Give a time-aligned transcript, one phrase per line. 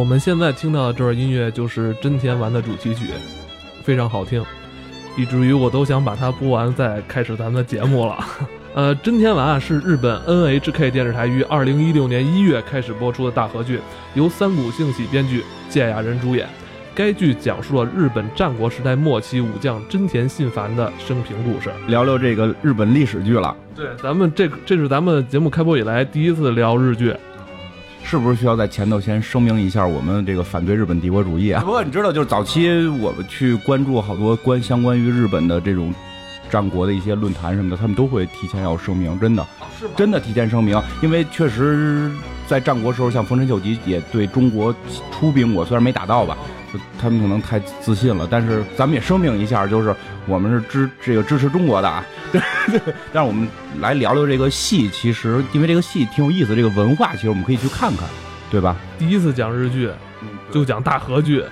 [0.00, 3.08] 我们现在听到的这段音乐就是真田丸的主题曲，
[3.84, 4.42] 非常好听，
[5.14, 8.16] 以至于我都想把它播完再开始咱们的节目了。
[8.72, 13.78] 呃，真田丸啊是日本 NHK 电视台于二零一六年一月开始播出的大河剧，
[14.14, 16.48] 由三谷幸喜编剧，芥雅人主演。
[16.94, 21.70] 该剧讲述了日本战国时代末期武将真田信繁的生平故事。
[21.88, 27.14] 聊聊这个日本历史剧了，对，咱们这这是咱们节目开播以来第一次聊日剧。
[28.02, 31.62] 是不是需要在前头先声明一下我们这个反对日本帝国主义啊？
[31.62, 35.94] 不过你知道，就是早期我们去关注好多关相关于日本的这种
[36.50, 39.46] 战国的一些论坛什么的，他们都会提前要声明，真的，
[39.96, 42.10] 真的提前声明，因为确实
[42.48, 44.74] 在战国时候，像丰臣秀吉也对中国
[45.12, 46.36] 出兵过，虽然没打到吧，
[47.00, 48.26] 他们可能太自信了。
[48.30, 49.94] 但是咱们也声明一下，就是
[50.26, 52.04] 我们是支这个支持中国的啊。
[52.32, 52.80] 对对，
[53.12, 53.48] 让我们
[53.80, 58.08] 来聊聊这个戏，其实因为这个戏挺有意思，这个文化其实我们可以去看看，
[58.50, 58.76] 对吧？
[58.98, 59.90] 第一次讲日剧，
[60.52, 61.42] 就讲大和剧，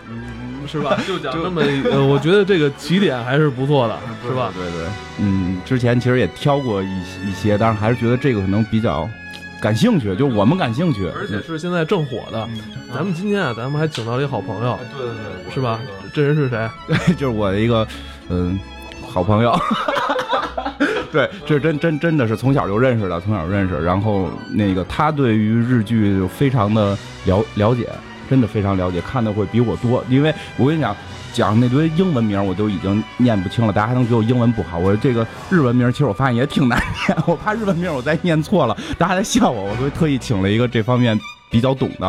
[0.66, 0.96] 是吧？
[1.06, 4.52] 就讲这么， 呃，我觉得这个起点还是不错的，是吧？
[4.54, 4.86] 对对，
[5.18, 9.08] 嗯，之前其实也挑过一一些，但是还是觉得这个可能比较
[9.60, 12.48] 感兴趣，就我们感兴趣，而且是现在正火的。
[12.94, 15.14] 咱们今天啊，咱们还请到了一好朋友，对对
[15.44, 15.80] 对，是吧？
[16.12, 16.68] 这人是谁？
[17.16, 17.86] 就是我的一个
[18.28, 18.58] 嗯
[19.06, 19.54] 好朋友。
[21.10, 23.82] 对，这是真真真的是从小就认识的，从小认识。
[23.82, 27.88] 然后那个他对于日剧非常的了了解，
[28.28, 30.04] 真的非常了解，看的会比我多。
[30.08, 30.96] 因为我跟你讲，
[31.32, 34.78] 讲那堆英文名我都已经念不清了，大家还能觉得我英文不好。
[34.78, 41.18] 我这个日文名其实我发现也挺难念，我怕日文名我再念错了，大家在笑我，我所以特意请了一个这方面
[41.50, 42.06] 比较懂的。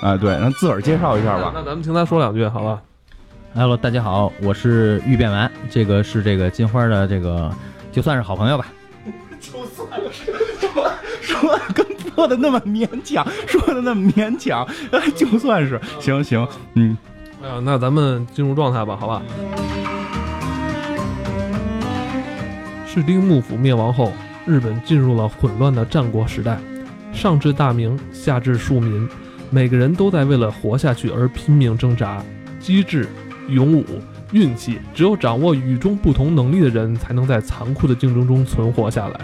[0.00, 1.52] 啊，对，那自个儿介绍一下吧。
[1.54, 2.80] 那咱们听他说两句，好吧
[3.54, 7.52] ？Hello，大家好，我是玉变丸，这个是这个金花的这个。
[7.92, 8.66] 就算是好朋友吧，
[9.38, 10.90] 就算是说
[11.20, 14.66] 说跟说的那么勉强， 说的那么勉强，
[15.16, 16.96] 就算是行行，嗯，
[17.42, 19.22] 哎呀，那咱们进入状态吧，好吧。
[22.86, 24.12] 室町幕府灭亡后，
[24.44, 26.58] 日本进入了混乱的战国时代，
[27.12, 29.08] 上至大名，下至庶民，
[29.50, 32.22] 每个人都在为了活下去而拼命挣扎，
[32.60, 33.08] 机智、
[33.48, 33.84] 勇武。
[34.32, 39.20] 运气，只有掌握与众不同能力的人，才能在残酷的竞争中存活下来。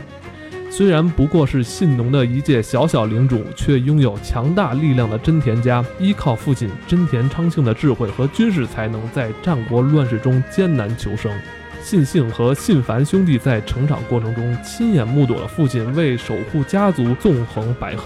[0.70, 11.32] 虽然不过是信浓的一介小小领主，却拥有强大力量的真田家，依靠父亲真田昌庆的智慧和军事才能，在战国乱世中艰难求生。
[11.80, 18.00] 信幸和信繁兄弟在成长过程中，亲眼目睹了父亲为守护家族纵横捭阖，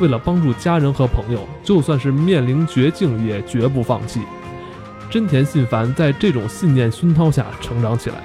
[0.00, 4.20] 为了帮助家人和朋友，就算是面临绝境，也绝不放弃。
[5.08, 8.16] 真田信繁在这种信念熏陶下成长起来，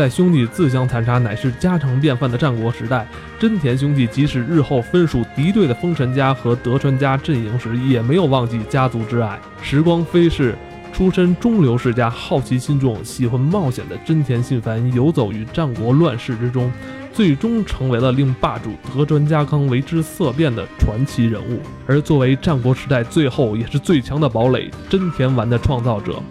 [0.00, 3.06] 在兄弟自相残杀乃是家常便饭的战国时代，
[3.38, 9.38] 真田兄弟即使日后分属敌对的丰臣家和德川家阵营时，也没有忘记家族之爱。
[9.60, 10.56] 时光飞逝，
[10.90, 16.72] 出身中流世家、好奇心重、喜欢冒险的真田信繁游走于战国乱世之中。
[17.12, 21.60] 最终成为了令霸主德川家康为之色变的传奇人物。
[21.86, 26.22] 而作为战国时代最后也是最强的堡垒真田丸的创造者，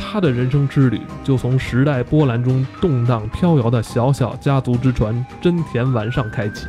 [0.00, 6.66] 他的人生之旅就从时代波澜中动荡飘摇的小小家族之船真田丸上开启。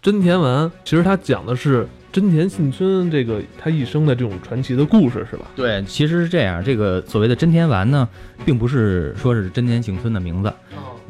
[0.00, 1.88] 真田丸其实他讲的是。
[2.10, 5.44] 真田信村这个他一生的这种传奇的故事是吧？
[5.54, 6.64] 对，其实是这样。
[6.64, 8.08] 这个所谓的真田丸呢，
[8.46, 10.50] 并不是说是真田幸村的名字，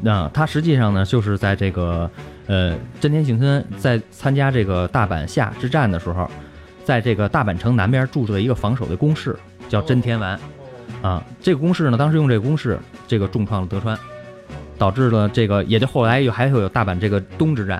[0.01, 2.11] 那他实际上呢，就是在这个
[2.47, 6.29] 呃真田幸村在参加这个大阪夏之战的时候，
[6.89, 9.37] 在这个大阪城南边驻着一个防守的工事，
[9.69, 10.39] 叫真田丸。
[11.03, 13.95] 啊，这个工事呢，当时用这个工事，这个重创了德川，
[14.75, 17.79] 导致了这个，也就后来又还会有大阪这个东之战、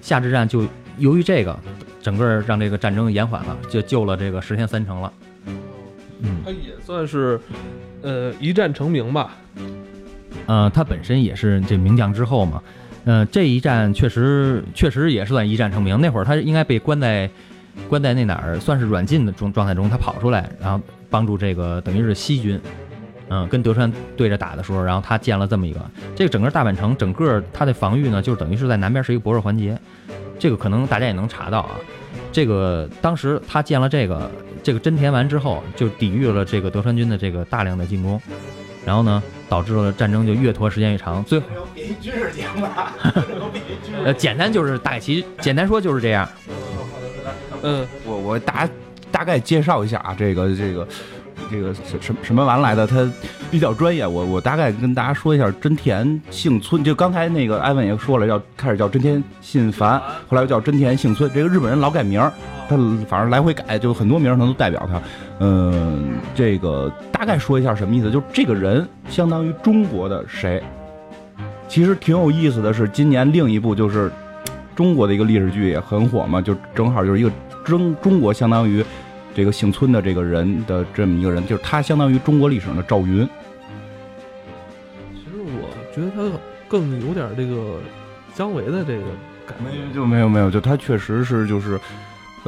[0.00, 0.64] 夏之战，就
[0.98, 1.58] 由于这个。
[2.00, 5.12] 整个让这个战争延缓了，就救了这个石田三成了。
[6.20, 7.38] 嗯，他也算是，
[8.02, 9.36] 呃，一战成名吧。
[10.46, 12.62] 呃，他本身也是这名将之后嘛。
[13.04, 16.00] 嗯，这一战确实确实也是算一战成名。
[16.00, 17.28] 那会儿他应该被关在
[17.88, 19.88] 关在那哪儿，算是软禁的状状态中。
[19.88, 20.80] 他跑出来，然后
[21.10, 22.60] 帮助这个等于是西军，
[23.28, 25.80] 嗯，跟德川对着打的时候，然后他建了这么一个。
[26.16, 29.78] 这个整个大阪城，整个他的防御呢，就是等于是在南边是一个薄弱环节。
[30.38, 31.70] 这个可能大家也能查到啊，
[32.30, 34.30] 这个当时他建了这个
[34.62, 38.20] 这个真田丸之后，就抵御了这个德川军的这个大量的进攻，
[38.84, 41.24] 然后呢，导致了战争就越拖时间越长。
[41.24, 41.46] 最后，
[42.00, 42.66] 军事节目，
[44.04, 46.28] 呃，简单就是大概其简单说就是这样。
[47.62, 48.68] 嗯，我我大
[49.10, 50.88] 大概介绍一下啊，这个这个
[51.50, 53.10] 这个什什什么玩意来的，他
[53.50, 54.06] 比较专业。
[54.06, 61.30] 我我大概跟大家说一下，真田幸村，就刚才那个艾文也说了，要开始叫真田信繁，后来又叫真田幸村。
[61.32, 62.32] 这个日本人老改名儿，
[62.68, 62.76] 他
[63.08, 65.00] 反正来回改，就很多名儿他都代表他。
[65.40, 70.62] 嗯，这个大概说一下什么意思，就是这个人相当于中国的谁？
[71.68, 74.10] 其实挺有意思的是，今年另一部就是
[74.74, 77.30] 中国的一个历史剧也很火嘛，就正好就是一个
[77.68, 78.84] 中中国相当于
[79.34, 83.28] 这个姓村的这个人的这么一个人，就是他相当于中国历史上的赵云。
[85.14, 86.36] 其实我觉得他
[86.66, 87.78] 更有点这个
[88.34, 89.02] 姜维的这个
[89.46, 89.64] 感觉。
[89.64, 91.78] 没有就没有没有，就他确实是就是，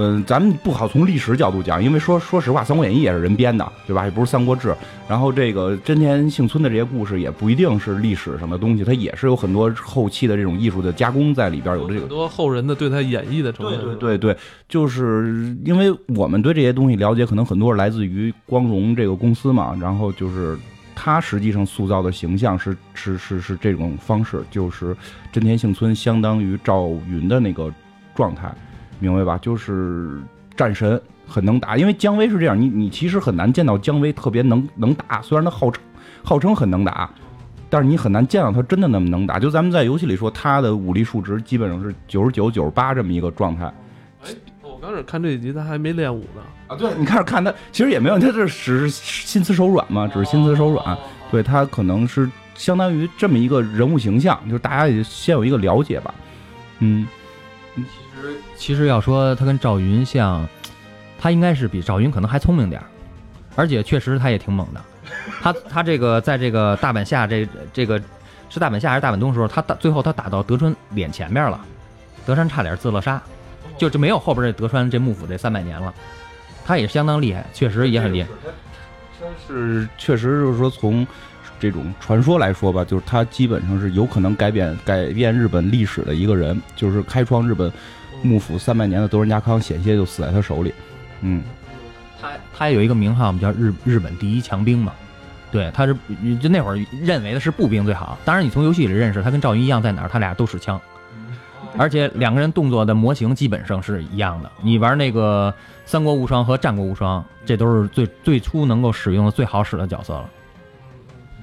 [0.02, 4.06] 嗯、咱们不好从历史角度讲，因为说说实话，《三国演义》也是人编的，对吧？
[4.06, 4.69] 也不是《三国志》。
[5.06, 13.99] 然后这个真田幸村的这些故事也不一定是历史上的东西，它也是有很多后期的这种艺术的加工在里边，有这个很多后人的对他演绎的成分。
[13.99, 14.37] 对对对，
[14.67, 20.56] 就是因为我们对这些东西了解，可能很多是来自于光荣这个公司嘛，然后就是
[20.94, 24.97] 他实际上塑造的形象是是是是这种方式，就是
[25.31, 27.70] 真田幸村相当于赵云的那个
[28.14, 28.50] 状态，
[29.00, 29.37] 明白吧？
[29.43, 30.20] 就是
[30.56, 35.82] 战神很能打，因为姜维是这样，你你其实很难见到姜维特别能能打，虽然他号称
[36.23, 37.11] 号称很能打。
[37.73, 43.73] 但是你很难见到他真的那么能打，就咱们在游戏里说，他的武力数值基本上是九十九、九十八这么一个状态。
[44.61, 46.43] 我刚开始看这一集，他还没练武呢。
[46.67, 50.99] 啊，对，你开始看他，其实也没有，他这只是心慈手软嘛，只是心慈手软。
[51.31, 56.12] 对他可能是相当于这么一个人物形象，就是大家也先有一个了解吧。
[56.81, 57.06] 嗯，
[58.56, 60.46] 其实要说他跟赵云像，
[61.19, 62.87] 他应该是比赵云可能还聪明点儿，
[63.56, 64.81] 而且确实他也挺猛的。
[65.43, 68.00] 他他这个在这个大阪下这这个
[68.49, 71.61] 是大阪下还是大阪东的时候，他打最后他打到德川脸前面了，
[72.26, 73.20] 德川差点自了杀，
[73.76, 75.93] 就就没有后边这德川这幕府这三百年了。
[76.64, 78.28] 他也相当厉害，确实也很厉害。
[79.19, 81.06] 他是确实就是说从
[81.58, 87.70] 这种传说来说吧，就是他基本上是有可能改变改变日本历史的一个人，就是开创日本
[88.22, 90.72] 幕府三百年的德仁家康险些就死在他手里。
[91.22, 91.43] 嗯，
[92.20, 94.93] 他他有一个名号我们叫日日本第一强兵嘛，
[95.50, 95.96] 对，他是
[96.40, 98.19] 就那会儿认为的是步兵最好。
[98.25, 100.81] 当然，你从游戏里认识他跟赵云一样，在哪儿他俩都使枪，
[101.76, 104.50] 而且两个人动作的模型基本上是一样的。
[104.62, 105.52] 你玩那个
[105.84, 110.31] 《三国无双》和《战国无双》，这都是最最初能够使用的最好使的角色了。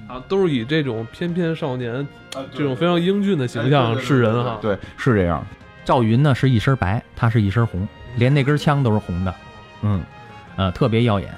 [0.08, 2.08] 啊，都是以这种翩翩少年、
[2.54, 4.58] 这种非常英俊的形象示人哈。
[4.62, 5.46] 对，是这样。
[5.88, 7.88] 赵云呢是一身白，他是一身红，
[8.18, 9.34] 连那根枪都是红的，
[9.84, 10.04] 嗯，
[10.58, 11.34] 呃，特别耀眼。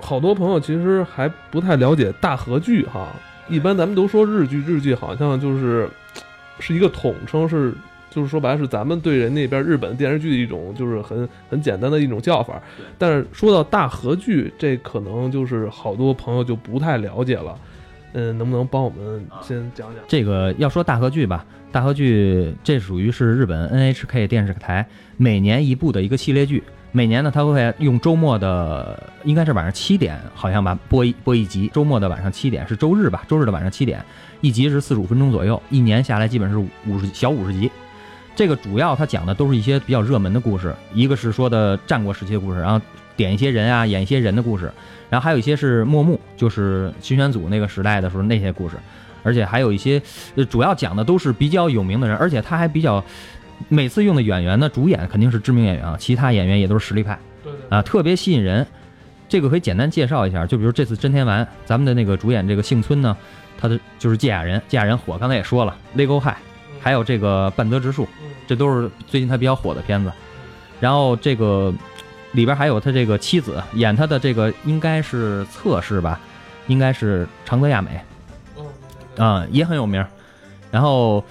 [0.00, 3.08] 好多朋友其实还不太了解大和剧哈，
[3.46, 5.86] 一般咱们都说日剧，日剧好像就是
[6.58, 7.74] 是一个统称，是
[8.08, 12.58] 就是说白了是咱们对人那边日本电视剧的一种就是很很简单的一种叫法。
[12.96, 17.54] 但是说到大和剧，这可能就是好多朋友就不太了解了。
[18.14, 20.02] 嗯，能不能帮我们先讲讲？
[20.08, 26.62] 这个要说大和剧吧，大河剧这属于是日本 NHK 电视台每年一部的一个系列剧。
[26.90, 31.70] 每年呢，它会用周末的，应该是晚上七点，好像吧，播一播一集。
[31.72, 33.22] 周末的晚上七点是周日吧？
[33.28, 34.02] 周日的晚上七点，
[34.40, 37.70] 一集是四十五分钟左右，一年下来基本是五十小五十集。
[38.34, 42.80] 这个主要它讲的都是一些比较热门的故事，一个是说的战国时期的故事，然后
[43.14, 44.72] 点一些人啊，演一些人的故事，
[45.10, 48.76] 然后还有一些是幕幕，就是新选组那个时代的时候那些故事，
[49.28, 50.00] 而且还有一些，
[50.36, 53.04] 呃，主要讲的都是比较有名的人，而且他还比较。
[53.68, 58.64] 每次用的演员呢，主演肯定是知名演员啊，其他演员也都是实力派，对对啊，特别吸引人。
[59.28, 63.16] 这个可以简单介绍一下，就比如这次真田丸，咱们的那个主演这个幸村呢，
[63.60, 66.28] 他的就是芥雅人，芥雅人火，刚才也说了，《Legal High》，
[66.80, 68.08] 还有这个半泽直树，
[68.46, 70.12] 这都是最近他比较火的片子。
[70.78, 71.74] 然后这个
[72.30, 76.20] 里边还有他这个妻子，演他的这个应该是侧室吧，
[76.68, 78.00] 应该是长泽雅美，
[79.18, 80.02] 啊、也很有名。
[80.70, 81.22] 然后。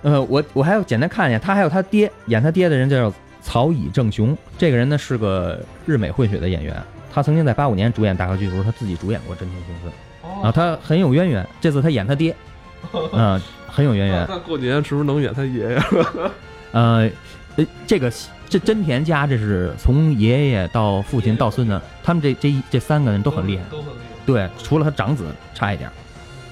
[0.00, 6.80] 呃，我我还要简单看一下，他还有他爹演他爹的人叫曹乙正雄，这个人呢是个日美混血的演员，
[7.12, 9.92] 他曾经在八五年主演大河剧的时候，他自己主演过《真田幸村》，
[10.22, 11.44] 哦啊，他很有渊源。
[11.60, 12.32] 这次他演他爹，
[13.12, 14.24] 嗯、很有渊源。
[14.28, 15.82] 那过年是不是能演他爷爷？
[16.70, 17.10] 呃，
[17.56, 18.08] 呃，这个
[18.48, 23.64] 这真田家这是从爷爷到父亲到孙子，他们这这一这三个人都很厉害。
[23.68, 24.04] 都很厉害。
[24.24, 25.92] 对，除了他长子差一点儿，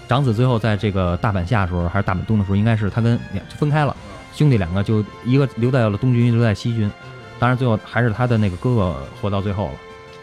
[0.09, 3.97] 长子最后在这个大阪下的时候还是大阪东的时候，应该是他跟两分开了，
[4.35, 6.91] 兄弟两个就一个留在了东军，一个留在西军，
[7.39, 9.75] 当然最后还是他的那个哥哥活到最后了，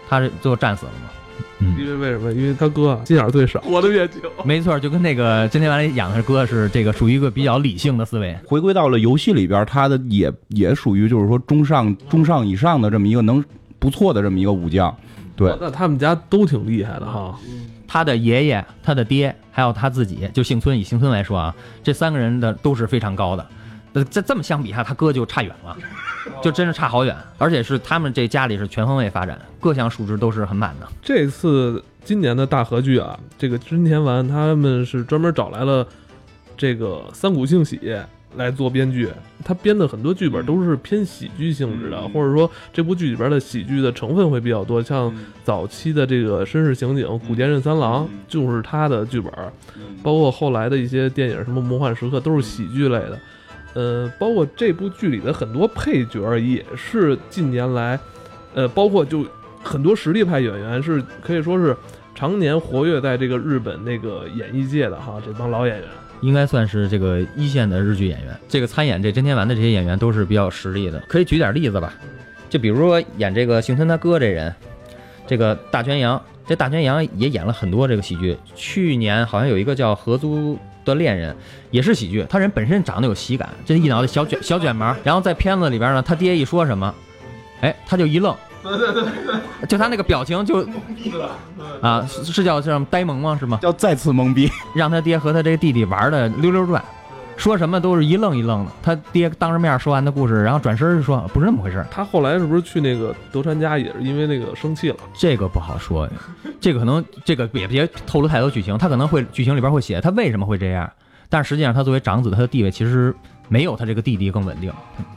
[0.07, 1.09] 他是最后战死了嘛。
[1.59, 2.31] 嗯，因为为什么？
[2.31, 4.15] 因为他哥心眼最少，活得越久。
[4.45, 8.37] 没错，就跟那个今天晚里养的哥是这个属于一个比较理性的思维。
[8.45, 13.43] 回归到了游戏里边，他的也也属于就是说中上中上以上的这么一个能
[13.79, 14.95] 不错的这么一个武将，
[15.35, 17.37] 对哦那他们家都挺厉害的哈。
[17.93, 20.75] 他的爷爷、他的爹，还有他自己，就幸村。
[20.75, 23.47] 以幸村来说啊，这三个人的都是非常高的。
[23.91, 25.77] 那，这这么相比下，他哥就差远了，
[26.41, 27.15] 就真是差好远。
[27.37, 30.87] 而且是他们这家里是全方位发展，各项数值都是很满的。
[31.03, 35.87] 这次今年的大合剧啊，这个真田丸他们是专门找来了
[36.57, 37.79] 这个三谷幸喜
[38.35, 39.09] 来做编剧，
[39.43, 44.81] 他编的很多剧本都是偏喜剧性质的，嗯或者说这部剧里边的喜剧的成分会比较多。
[44.81, 45.13] 像
[45.43, 49.31] 早期的这个《绅士刑警》古田任三郎嗯就是他的剧本，
[50.01, 53.19] 包括后来的一些电影，什么《魔幻时刻》都是喜剧类的。
[53.73, 57.99] 呃，包括这部剧里的很多配角也是近年来，
[58.53, 59.25] 呃，包括就
[59.63, 61.75] 很多实力派演员是可以说是
[62.13, 65.87] 常年活跃在这个日本那个演艺界的哈，这帮老演员。
[66.23, 68.33] 应该算是这个一线的日剧演员。
[68.47, 71.93] 这个参演这真田丸的这些演员都是比较实力的，可以举点例子吧？
[72.49, 74.53] 就比如说演这个幸村他哥这人，
[75.27, 78.37] 这个大泉洋，这大泉洋也演了很多这个喜剧。
[78.55, 81.33] 去年好像有一个叫《合租的恋人》，
[81.71, 82.25] 也是喜剧。
[82.29, 86.93] 他人本身长得有喜感，这一脑袋小卷小卷毛，然后在片子里边呢，他爹一说什么，
[87.59, 88.33] 哎，他就一愣。
[88.63, 90.65] 对对对对，就他那个表情就
[91.81, 93.37] 啊，是是叫叫呆萌吗？
[93.39, 93.59] 是吗？
[93.61, 94.49] 叫再次懵逼。
[94.73, 96.83] 让他爹和他这个弟弟玩的溜溜转，
[97.35, 98.71] 说什么都是一愣一愣的。
[98.81, 104.95] 他爹当着面说完的故事，然后转身就说不是那么回事，他后来是不是去那个德川家也是因为那个生气了？
[105.13, 106.11] 这个不好说呀。
[106.61, 110.89] 这个可能这个也别透露太多剧情，他可能会剧情里边会写他为什么会这样，
[111.29, 113.13] 但是实际上他作为长子，他的地位其实
[113.49, 114.71] 没有他这个弟弟更稳定。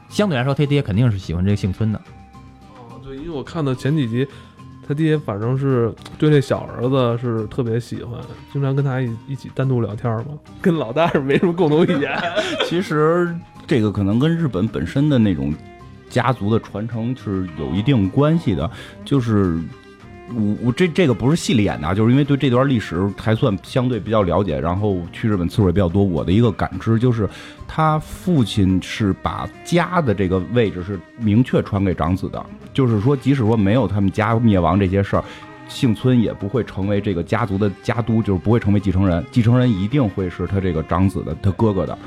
[0.09, 2.01] 相对来说，他爹肯定是喜欢这个幸村的。
[3.07, 4.27] 对，因为我看到前几集，
[4.87, 8.21] 他爹反正是对这小儿子是特别喜欢，
[8.53, 12.19] 经常跟他一一起单独聊天嘛，跟老大是没什么共同语言。
[12.67, 13.33] 其实
[13.67, 15.55] 这个可能跟日本本身的那种
[16.11, 18.69] 家族的传承是有一定关系的，
[19.05, 19.57] 就是。
[20.35, 26.03] 我我这这个不是戏里演的啊，就是因为对这段历史还算相对比较了解，然后去日本次数也比较多。
[26.03, 27.29] 我的一个感知就是，
[27.69, 35.25] 他父亲是把家的这个位置是明确传给长子的，就是说，即使说没有他们家灭亡这些事儿，
[35.69, 41.99] 幸村也不会成为这个家族的家督，就是不会成为继承人，继承人一定会是他这个长子的他哥哥的。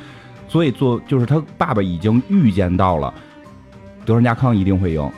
[0.48, 3.14] 所以做就是他爸爸已经预见到了
[4.06, 5.12] 德川家康一定会赢，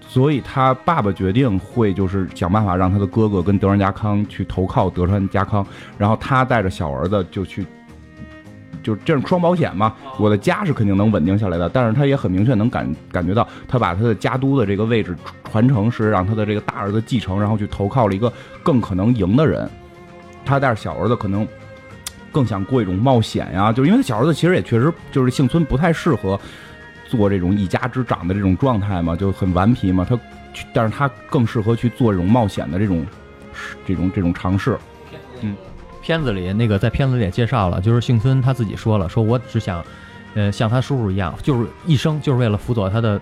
[0.00, 5.66] 所以他爸爸决定会就是想办法让他的哥哥跟德川家康去投靠德川家康，
[5.96, 7.64] 然后他带着小儿子就去。
[8.88, 15.14] 就这种双保险嘛，我的家是肯定能稳定下来的，但是他也很明确能感感觉到，他把他的家督的这个位置
[15.50, 19.68] 传承是让他的这个大儿子继承，然后去投靠了一个更可能赢的人。
[20.42, 21.46] 他带着小儿子可能
[22.32, 26.40] 更想过一种冒险呀，就是因为他小儿子其实也确实就是幸村不太适合
[27.06, 30.06] 做这种一家之长的这种状态嘛，就很顽皮嘛。
[30.08, 30.18] 他，
[30.72, 33.04] 但是他更适合去做这种冒险的这种
[33.86, 34.78] 这种这种尝试。
[36.08, 39.84] 片子里那个在片子里也介绍了，就是幸村他自己说了，说我只想，
[40.34, 43.20] 呃，像他叔叔一样，就是一生就是为了辅佐他的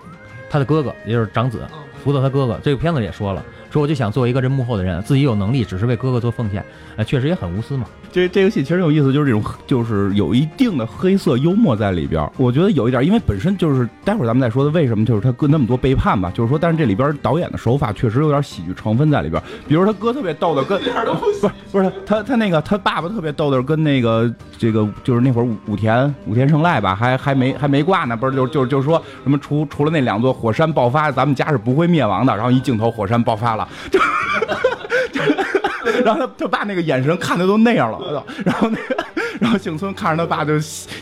[0.49, 1.67] 他的哥哥，也就是长子，
[2.01, 2.57] 辅佐他哥哥。
[2.63, 6.63] 这个片子里也说了，说我就想做一个这幕后的人，自己有能力，只是为哥哥做奉献，
[6.95, 7.85] 呃，确实也很无私嘛。
[8.17, 12.31] 这这个戏其实有意思，就是这种就是有一定的黑色幽默在里边儿。
[12.35, 19.45] 我觉得有一点，因为本身就是待会儿咱们再说的为什么就是他哥那么多背叛吧，就是说，但是这里边导演的手法确实有点喜剧成分在里边儿。
[19.67, 32.35] 比如他哥特别逗的跟 不是不是他他那个他爸爸特别逗的跟那个这个就是那会儿武武田武田胜赖吧，还还没还没挂呢，不是就就就说什么除除了那两座火山爆发，咱们家是不会灭亡的。
[32.35, 33.99] 然后一镜头火山爆发了，就。
[36.03, 39.05] 然后他他爸那个眼神看的都那样了，然后那个，
[39.39, 40.53] 然后幸村看着他爸就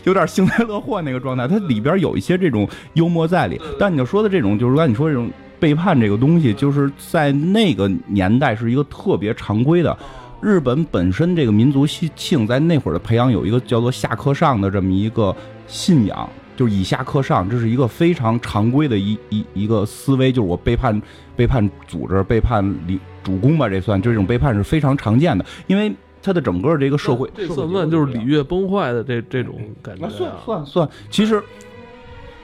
[0.04, 3.60] 有点幸灾乐祸那个状态，他里边有一些这种幽默在里。
[3.78, 9.96] 但你就说的这种，就是刚你说这种背叛这个东西，就是在那个年代是一个特别常规的。
[10.40, 15.34] 日本本身这个民族性在那会儿的培养有一个叫做下克上的这么一个
[15.66, 21.00] 信仰，就是以下克上，这是一个非常常规的一一一个思维，就是我背叛
[21.36, 30.10] 背叛组织，背叛里主公吧，这算就这种背叛是非常常见的，因为他的整个这个社会，这算不算就是礼乐崩坏的这这种感觉、啊？
[30.10, 31.40] 算算算，其实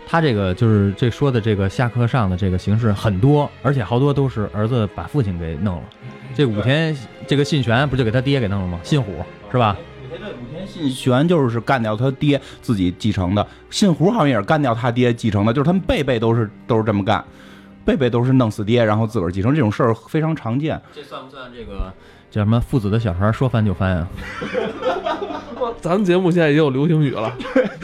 [0.06, 5.82] 他这个就是这说的这个下课上的这个形式很多，而且好多都是儿子把父亲给弄了。
[6.34, 8.78] 这武田这个信玄不就给他爹给弄了吗？
[8.82, 9.12] 信虎
[9.50, 9.76] 是吧？
[10.20, 17.24] 武田信玄就是干掉他爹自己继承的，信虎好像也是干掉他爹继承的，就是他们辈辈都是都是这么干，
[17.84, 20.80] 辈辈都是弄死爹然后自个儿继承，这种事儿非常常见。
[20.94, 21.92] 这算不算这个
[22.30, 24.08] 叫什么父子的小孩说翻就翻啊？
[25.80, 27.32] 咱们节目现在也有流行语了，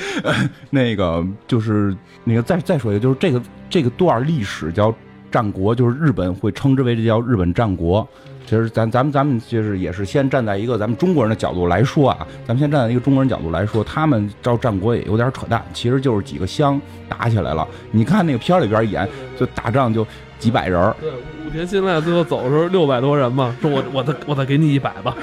[0.71, 4.93] 那个就是那个再再说一个，就是这个这个段历史叫
[5.31, 8.07] 战国，就是日本会称之为这叫日本战国。
[8.49, 17.69] 其实咱咱们咱们就是也是先站在一个咱们中国人的角度来说啊，咱们先站在一个中国人角度来说，他们照战国也有点扯淡，其实就是几个乡打起来了。
[17.91, 19.07] 你看那个片儿里边演，
[19.39, 20.07] 就打仗就
[20.39, 21.11] 几百人儿，对，
[21.47, 25.15] 武田信赖最后走的时候六百多人嘛，说我我再我再给你一百吧，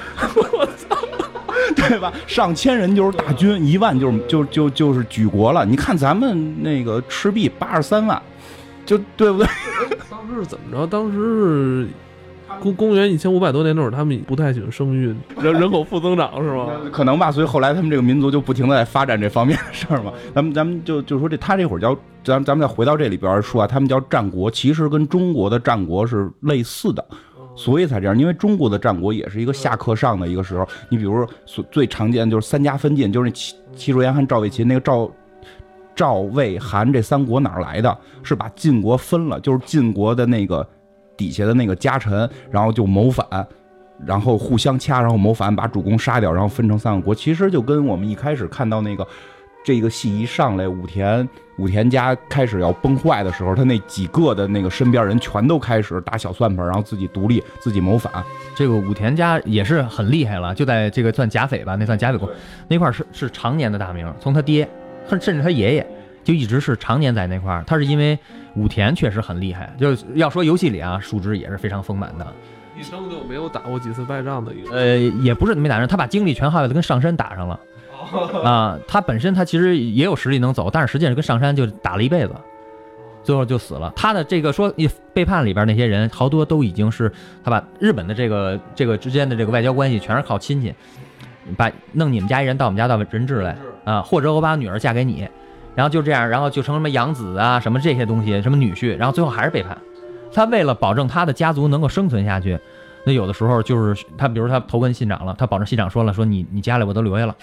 [0.53, 0.95] 我操，
[1.75, 2.13] 对吧？
[2.27, 5.65] 上千人就是大军，一万就是就就就是举国了。
[5.65, 8.21] 你看咱们那个赤壁八十三万，
[8.85, 9.47] 就对不对？
[10.11, 10.85] 当时是怎么着？
[10.85, 11.87] 当时是
[12.59, 16.69] 公公元一千五百多年那会儿，他们不太喜欢生育，人人口负增长是吗？
[16.91, 20.11] 可能吧，所以后来他们这个民族就不停的在发展这方面的事儿嘛。
[20.33, 27.05] 咱们咱们就就说这他这会儿叫咱咱们再回到这里边说啊，他们叫战国，其实跟中国的战国是类似的，
[27.55, 28.17] 所以才这样。
[28.17, 30.67] 因为中国的战国也是一个下克上的一个时候。
[30.89, 35.09] 你比如说所最常见就是三家分晋，就是那齐齐楚燕韩赵魏秦那个赵。
[35.97, 37.97] 赵魏韩这三国哪儿来的？
[38.21, 40.67] 是把晋国分了，就是晋国的那个
[41.17, 43.25] 底下的那个家臣，然后就谋反，
[44.05, 47.13] 然后互相掐，然后谋反，把主公杀掉，然后分成三个国。
[47.13, 49.07] 其实就跟我们一开始看到那个
[49.63, 58.11] 这个戏一上来，武田武田家开始要崩坏的时候，他那几个的那个身边人全都开始打小算盘，然后自己独立，自己谋反。
[58.55, 62.29] 这个武田家也是很厉害了，就在这个算甲斐吧，那算甲斐国
[62.67, 64.67] 那块是是常年的大名，从他爹。
[65.07, 65.87] 甚至他爷爷
[66.25, 68.17] 就一直是常年在那块儿，他是因为
[68.55, 72.27] 武田确实很厉害，就是要说游戏里啊，数值也是非常丰满的，
[72.77, 74.75] 一生就没有打过几次败仗的一个。
[74.75, 77.59] 呃，也不是没打上，他把精力全耗在跟上山打上了
[78.43, 78.77] 啊。
[78.87, 82.35] 他本身他其实也有实力能走，但是实际上跟上山就打了一辈子，
[83.23, 83.93] 最后就死了。
[83.95, 84.73] 他的这个说
[85.13, 87.11] 背叛里边那些人，好多都已经是
[87.43, 90.73] 他把日本的这个这个之间的这个外交关系全是靠亲戚，
[91.55, 93.55] 把弄你们家一人到我们家当人质来。
[93.85, 95.29] 啊，或者我把女儿嫁给你，
[95.75, 99.77] 然后就这样，然后就成什么养子啊，什么这些东西，什么女婿，然后最后还是背叛。
[100.33, 102.57] 他为了保证他的家族能够生存下去，
[103.05, 107.35] 那有的时候就是他，比如他投奔信长了，他保证信长说了，说你你家里我都留下了，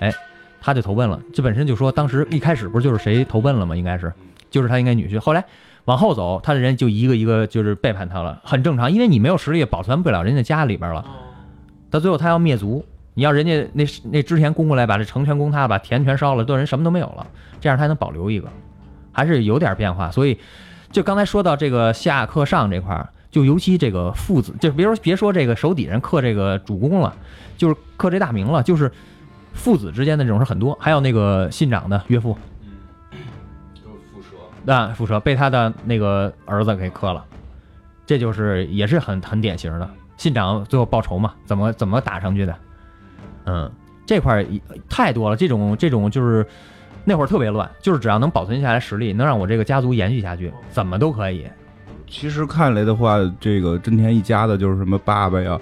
[0.00, 0.12] 哎，
[0.60, 1.20] 他就投奔了。
[1.34, 3.76] 这本身就说当时一开始不是就是谁投奔了吗？
[3.76, 4.12] 应该是
[4.50, 5.18] 就是他应该女婿。
[5.18, 5.44] 后来
[5.84, 11.04] 往后走，他的人就一个一个就是背叛他了，很正常，因为你没有实力保存不了人家家里边了。
[11.90, 12.84] 到最后他要灭族。
[13.14, 17.26] 你要人家那那之前攻过来，把这城全攻塌，把田全烧了，都人什么都没有了，
[17.60, 18.48] 这样他还能保留一个，
[19.12, 20.10] 还是有点变化。
[20.10, 20.38] 所以，
[20.90, 27.14] 就刚才说到这个下克上这块儿，就尤其这个父子，就别说别说这个手底下人克这个主公了，
[27.58, 28.90] 就是克这大名了，就是
[29.52, 30.74] 父子之间的这种事很多。
[30.80, 32.70] 还有那个信长的岳父，嗯，
[33.74, 37.22] 就是蝮蛇，那蝮蛇被他的那个儿子给克了，
[38.06, 39.90] 这就是也是很很典型的。
[40.16, 42.56] 信长最后报仇嘛，怎么怎么打上去的？
[43.44, 43.70] 嗯，
[44.06, 44.46] 这块儿
[44.88, 46.46] 太多了，这种这种就是
[47.04, 51.44] 那会儿特别乱，就是只要能保存下来实力，能让我这个家族延续下去，怎么都可以。
[52.08, 55.58] 其实看来的话，这个真田一家的就是什么爸爸呀，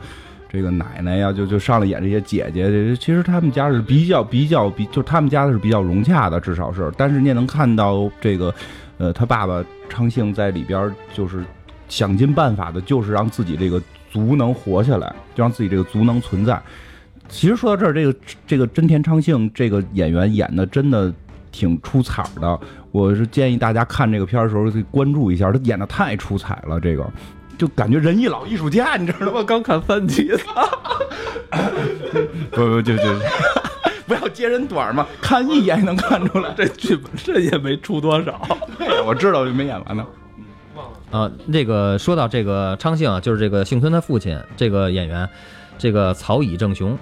[0.48, 6.92] 这个奶奶呀，就就上来演这些姐姐，其实他们家是比较比较比，就他们家的是比较融洽的，至少是。
[6.96, 8.52] 但是你也能看到这个，
[8.98, 11.44] 呃，他爸爸昌幸在里边就是
[11.88, 16.60] 想尽办法的，就是让自己这个族能活下来，就让自己这个族能存在。
[17.30, 18.14] 其实说到这儿，这个
[18.46, 21.12] 这个真田昌幸这个演员演的真的
[21.50, 22.58] 挺出彩的。
[22.90, 26.78] 我是建议大家看这个片儿的时候关注一下，他演的太出彩了。
[26.80, 27.08] 这个
[27.56, 29.42] 就感觉人一老艺术家，你知道吗？
[29.46, 30.32] 刚看三集，
[32.50, 33.04] 不不就就
[34.08, 38.40] 不要揭人短嘛，看一眼能看出来，这剧本身也没出多少。
[39.06, 40.04] 我知道就没演完呢。
[41.12, 45.28] 呃，这个说到这个昌幸啊，就是这个幸村他父亲这个演员。
[45.80, 46.96] 这个曹乙正雄，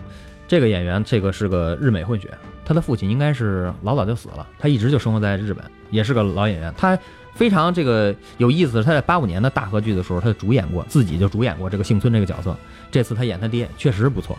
[0.47, 2.31] 这个演员，这个是个日美混血，
[2.65, 6.73] 他的父亲应该是老早就死了，他一直就生活在日本，也是个老演员。
[6.79, 6.97] 他
[7.35, 12.57] 非常这个有意思，他在八五年的大河剧的时候，他主演过，自己就主演过这个幸村这个角色。
[12.89, 14.39] 这次他演他爹，确实不错，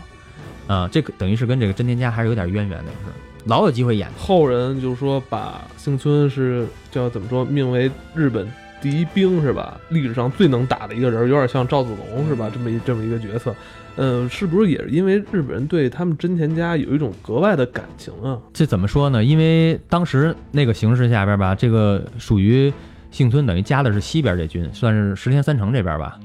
[0.66, 3.12] 啊，这个等于是跟这个真田家还是有点渊源的，是
[3.44, 4.08] 老有机会演。
[4.18, 8.50] 后人就是说把幸村是叫怎么说，命为日本
[8.80, 9.78] 第一兵是吧？
[9.90, 12.50] 历史上最能打的一个人，有点像赵子龙是吧？
[12.52, 13.54] 这么一这么一个角色。
[13.96, 18.38] 嗯，是不是也是因为日本人对他们真田家有一种格外的感情啊？
[18.52, 19.22] 这怎么说呢？
[19.22, 22.72] 因为当时那个形势下边吧，这个属于
[23.10, 26.18] 幸村，等于加的是西边这军，算是石田三成这边吧。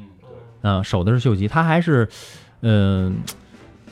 [0.62, 2.08] 嗯，守的是秀吉，他还是，
[2.62, 3.16] 嗯，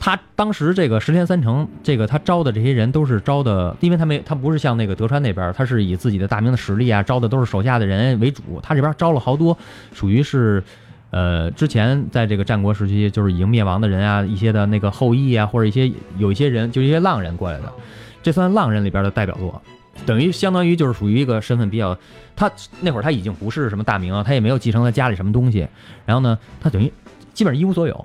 [0.04, 8.42] 他当时这个石田三成，这个他招的这些人都是招的，因为他没他不是像那个德川那边，他是以自己的大名的实力啊，招的都是手下的人为主。
[8.62, 9.56] 他这边招了好多，
[9.94, 10.62] 属于是。
[11.10, 15.88] 呃，之前在这个战国时期，就是已经灭亡的人啊，一些的那个后裔啊，或者一些
[16.18, 17.72] 有一些人，就一些浪人过来的，
[18.20, 19.62] 这算浪人里边的代表作。
[20.04, 21.96] 等于相当于就是属于一个身份比较，
[22.34, 25.68] 他那会儿他已经不是什么大名啊，他也没有继承他家里什么东西，
[26.04, 26.92] 然后呢，他等于
[27.32, 28.04] 基本上一无所有。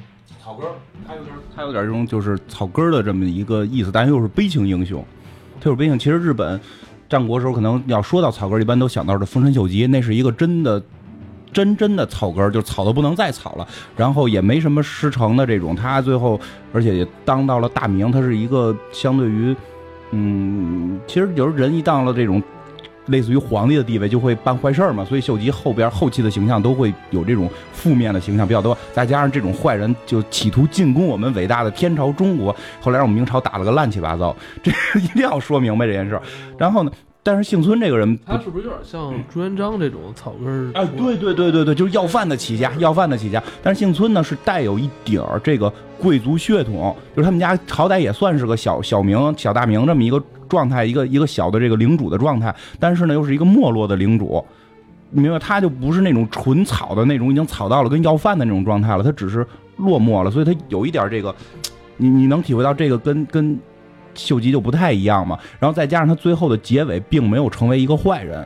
[1.08, 5.04] 他有点他有点这种就是草根的这么一个意思，但又是悲情英雄。
[5.62, 6.60] 他有悲情，其实日本
[7.08, 10.82] 战国时候可能要说到草根，一般都想到的丰臣秀吉，那是一个真的。
[11.52, 13.68] 真真的草根儿，就草都不能再草了，
[13.98, 16.40] 然后也没什么师承的这种，他最后
[16.72, 19.56] 而且也当到了大名，他是一个相对于，
[20.12, 22.40] 嗯，其实有时候人一当了这种
[23.10, 36.22] 类似于皇帝的地位，就会办坏事儿嘛，所以秀吉后边后期的形象都会有这种负面的形象比较多，再加上这种坏人就企图进攻我们伟大的天朝中国，后来让我们明朝打了个乱七八糟， 这一定要说明白这件事儿，
[36.58, 36.92] 然后呢？
[37.22, 40.72] 但是幸村这个人，他是不是有点像朱元璋这种草根儿？
[40.74, 43.44] 哎，对对对对对，就是要饭的起家， 要饭的起家。
[43.62, 52.54] 但是幸村呢，是带有一点儿这个贵族血统，就是他们家好歹也算是个小小名、小大名这么一个状态，一个一个小的这个领主的状态。
[52.80, 54.44] 但是呢，又是一个没落的领主，
[55.12, 55.40] 你明白？
[55.40, 61.34] 他就不是那种纯草的那种，已经草到了跟要饭的那种状态了，他只是落寞了，所以他有一点这个，
[61.96, 63.60] 你你能体会到这个跟跟。
[64.16, 68.46] 秀吉就不太一样嘛，然后再加上他最后的结尾并没有成为一个坏人，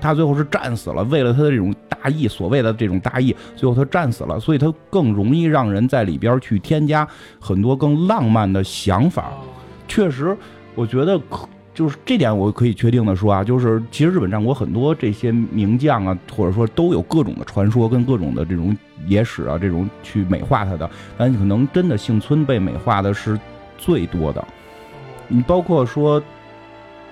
[0.00, 7.08] 他最后是战死了，为了他的这种大义，所谓的这种大义，最后他战死了，所以他更容易让人在里边去添加
[7.40, 9.32] 很多更浪漫的想法。
[9.86, 10.36] 确实，
[10.78, 23.36] 我觉得可就是这点我可以确定的说啊，就是其实日本战国很多这些名将啊，或者说都有各种的传说跟各种的这种野史啊，这种去美化他的，但可能真的幸村被美化的是
[23.76, 24.44] 最多的。
[25.26, 26.22] 你包括说，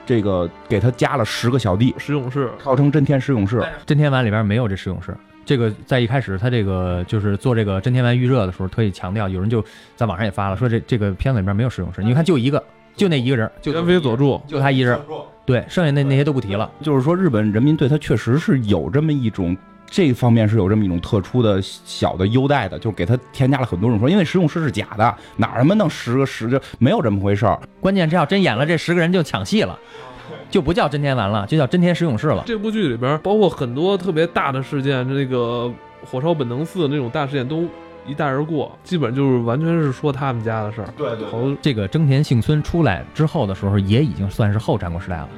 [0.04, 3.60] 这个给他加了十个小弟，十勇士，号称真天十勇士。
[3.84, 5.12] 真天丸里边没有这十勇士。
[5.44, 12.02] 这个在一开始他这个就是做这个真天丸预热的时候，特意强调，有人就在网上也发了，说这这个片子里边没有十勇士。
[12.02, 12.60] 你看就一个，
[12.96, 14.98] 就那一个人，就元飞佐助，就他一人。
[15.44, 16.68] 对，剩下那那些都不提了。
[16.80, 19.56] 就是说，日本人民对他确实是有这么一种。
[19.88, 27.56] 这方面是有这么一种特殊的小的优待的，就给他添加了很多种说，因为十勇士是假的，哪他妈弄十个十就没有这么回事儿。
[27.80, 29.78] 关键这要真演了，这十个人就抢戏了，
[30.50, 32.42] 就不叫真天丸了，就叫真天十勇士了。
[32.44, 35.72] 这部剧里边包括很多特别大的事件，这个
[36.04, 37.68] 火烧本能寺那种大事件都
[38.06, 40.88] 一带而过，基本就是完全是说他们家的事儿。
[40.96, 41.56] 对对。
[41.60, 45.28] 这个征田幸村出来之后的时候，也已经算是后战国时代了。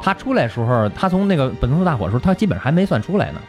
[0.00, 3.40] 他出来时候，他从那个本能寺大火的时候，他基本上还没算出来呢。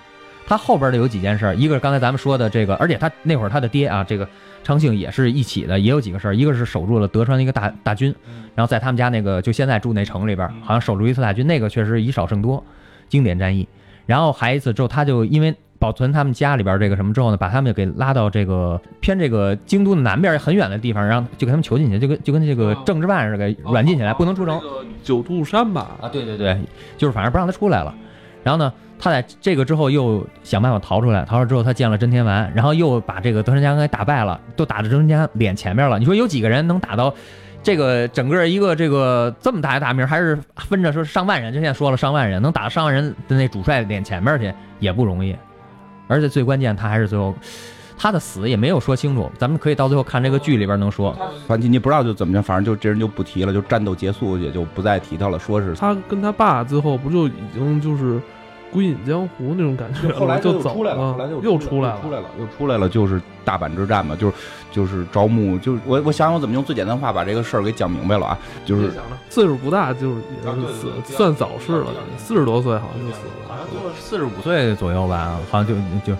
[0.47, 4.27] 他后边的有几件事，一个是刚才咱们说的这个，而且他那会儿他的爹啊，这个
[4.63, 8.13] 昌幸也是一起的，也有几个事儿，一个是守住了德川的一个大大军，
[8.55, 12.63] 然后在他们家那个就现在住那城里边，好像守住一次大军，那个确实以少胜多，
[13.07, 13.67] 经典战役。
[14.07, 24.61] 然后还一次之后，他就因为保存他们家里边这个什么之后呢，把他们给拉到这个偏这个京都的南边很远的地方，然后就给他们囚进去，就跟就跟这个政治犯似的，给软禁起来，不能出城。
[25.01, 25.91] 九渡山吧？
[26.01, 26.59] 啊，对对对，
[26.97, 27.95] 就是反正不让他出来了。
[28.43, 28.71] 然后呢？
[29.01, 35.97] 他在这个之后又想办法逃出来，逃出来之后他见了真天丸，然后又把这个德川家康给打败了，都打到德川家脸前面了。
[35.97, 37.13] 你说有几个人能打到
[37.63, 41.53] 这个整个一个这个这么大的大名，还是分着说上万人？
[41.53, 45.33] 就现在说了上万人，能打到上万人的那主帅脸前面去也不容易。
[46.09, 47.33] 而且最关键，他还是最后
[47.97, 51.17] 他的死也没有说清楚，咱们可以到最后看这个剧里边能说。
[51.47, 55.39] 反正你不知道就怎么着，反正就这人就不提了，就战斗结束也就不再提他了。
[55.39, 58.19] 说是他跟他爸最后不就已经就是。
[58.71, 64.33] 归隐江湖那种感觉，后来就走了，后来就又出来了，出来了，又出来了，就是大阪之战嘛，就是
[64.71, 68.91] 就是招募，就是我我想想怎么用最简单话把这个事儿给讲明白了啊，就是
[69.29, 75.73] 岁数不大，就是也是死，算早逝了，四十多岁好像就死了，好像就四十五岁左右吧，好像就
[76.05, 76.17] 就，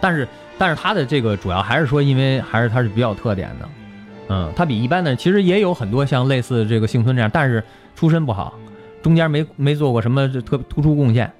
[0.00, 0.26] 但是
[0.58, 3.68] 但是他的这个主要还是说，因为还是他是比较特点的，
[4.28, 7.62] 嗯，他比一般的其实也有很多像类似这个幸村这样，但是
[7.94, 8.54] 出身不好，
[9.02, 11.32] 中间没没做过什么特突出贡献。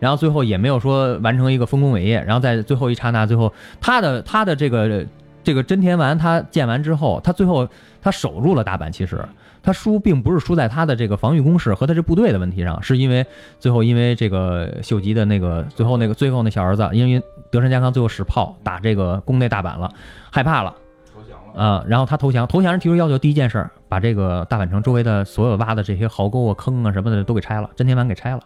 [0.00, 5.06] 然后最后也没有说完成一个丰功伟业，然后在最后一刹那，最后他的他的这个
[5.42, 7.68] 这个真田丸他建完之后，他最后
[8.00, 8.90] 他守住了大阪。
[8.90, 9.24] 其实
[9.62, 13.26] 他输并不是输在他的这个防御工事和他这部队的问题上，是因为
[13.58, 19.90] 最后因为这个秀吉的那个最后那个最后那小儿子，因为德川家康最后使炮打这个攻内大阪了，
[20.30, 20.74] 害怕了，
[21.12, 28.40] 投降了啊，然后他投降，投降人提出要求，第一件事把这个大阪城周围的所有挖的这些壕沟啊、坑啊什么的都给拆了，真田丸给拆了。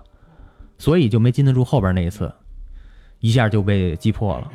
[0.82, 2.32] 所以就没禁得住后边那一次，
[3.20, 4.50] 一下就被击破了，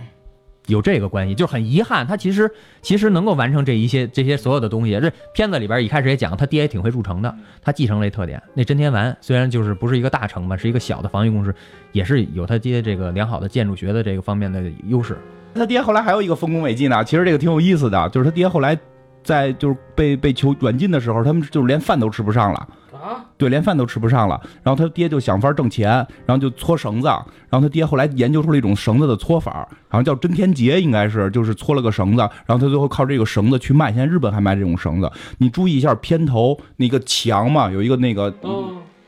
[0.65, 2.05] 有这个关系，就是很遗憾。
[2.05, 4.99] 他其实其实能够完成这一些这些所有的东西。
[4.99, 8.43] 这片子里边一开始也讲，他爹也挺会筑城的，他继承了特点。
[8.53, 11.55] 那真田丸虽然就是不是一个大城吧，是一个小的防御工事，
[11.93, 15.17] 也是有他爹这个良好的建筑学的这个方面的优势。
[15.55, 18.77] 他爹后来还有一个丰功伟绩呢，其实这个挺有意思的，就是他爹后来
[19.23, 22.67] 在就是被被囚软禁的时候，他们就是连饭都吃不上了。
[23.01, 24.39] 啊，对，连饭都吃不上了。
[24.63, 25.89] 然后他爹就想法挣钱，
[26.25, 27.07] 然后就搓绳子。
[27.07, 32.21] 然后他爹后来研究出了一种绳子的搓法，好像叫真天结，应该是就是搓了个绳子。
[32.45, 35.11] 然后他最后靠这个绳子去卖，现在日本还卖这种绳子。
[35.37, 38.33] 你注意一下片头那个墙嘛，有一个那个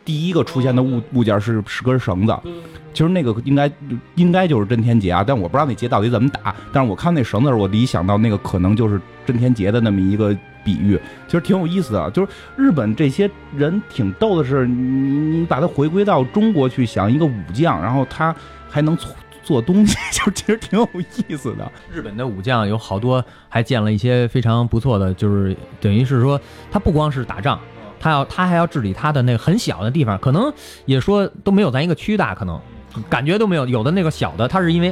[0.09, 2.35] 第一个出现的物物件是是根绳子。
[2.95, 3.71] 其实那个应该
[4.15, 6.55] 应该就是真天劫啊，但我不知道那劫到底怎么打。
[6.73, 12.09] 但是我看那绳子的时候，我第一想到那个可能就是真天劫的那么一个比喻，其实挺有意思的。
[12.09, 18.35] 就是日本这些人挺逗的是，你你把它回归到中国去想，一个武将，然后他
[18.67, 19.11] 还能做
[19.43, 20.89] 做东西， 就其实挺有
[21.27, 21.71] 意思的。
[21.93, 26.41] 日本的武将有好多还建了一些非常不错的，就是等于是说
[26.71, 27.59] 他不光是打仗，
[27.99, 30.51] 他要他还要治理他的那个很小的地方，可能
[30.85, 32.59] 也说都没有咱一个区大，可能。
[33.07, 34.91] 感觉都没有，有的那个小的，他是因为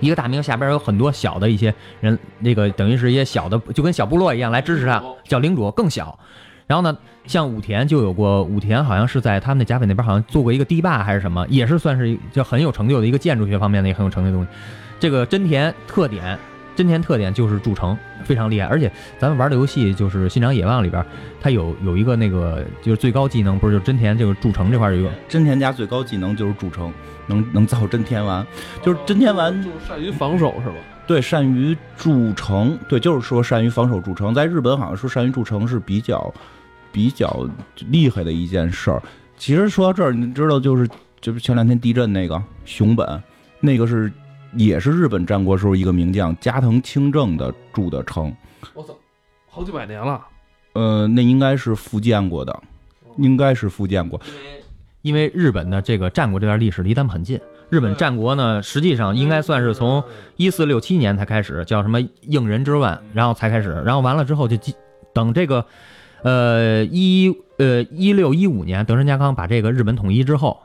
[0.00, 6.18] 一个大名下边有很多小的一些人，那个等于是一些小的，就跟小部落一样来支持他，叫领主更小。
[6.66, 14.50] 然后呢，像武田就有过，武田好像是在他们的甲斐那边好像做过一个堤坝还是什么，也是算是就很有成就的一个建筑学方面的也很有成就的东西。
[14.98, 16.36] 这个真田特点。
[16.80, 21.04] 真田特点就是筑城非常厉害，而且咱们玩的游戏就是《信长野望》里边，
[21.38, 26.90] 它有有一个那个就是最高技能，不是就真田这个筑城这块有一个真田家最高技能就是筑城，
[27.26, 28.46] 能能造真田丸，
[28.82, 30.76] 就是真田丸就是善于防守是吧？
[31.06, 36.32] 对，善于筑城，对，就是说善于防守筑城，在日本好像说善于筑城是比较
[36.90, 37.46] 比较
[37.90, 39.02] 厉害的一件事儿。
[39.36, 40.88] 其实说到这儿，你知道就是
[41.20, 43.22] 就是前两天地震那个熊本，
[43.60, 44.10] 那个是。
[44.54, 48.34] 也是日本战国时候一个名将加藤清正的筑的城，
[48.74, 48.96] 我操，
[49.48, 50.20] 好几百年了。
[50.72, 52.62] 呃，那应该是复建过的，
[53.16, 54.20] 应该是复建过。
[55.02, 57.40] 因为日本的这个战国这段历史离咱们很近。
[57.68, 60.02] 日本战国呢，实际上应该算是从
[60.36, 64.56] 一四六七年才开始，叫什么应人之乱，然后才开始，然后完了之后就
[65.12, 65.64] 等这个，
[66.22, 70.60] 呃一呃一六一五年德川家康把这个日本统一之后，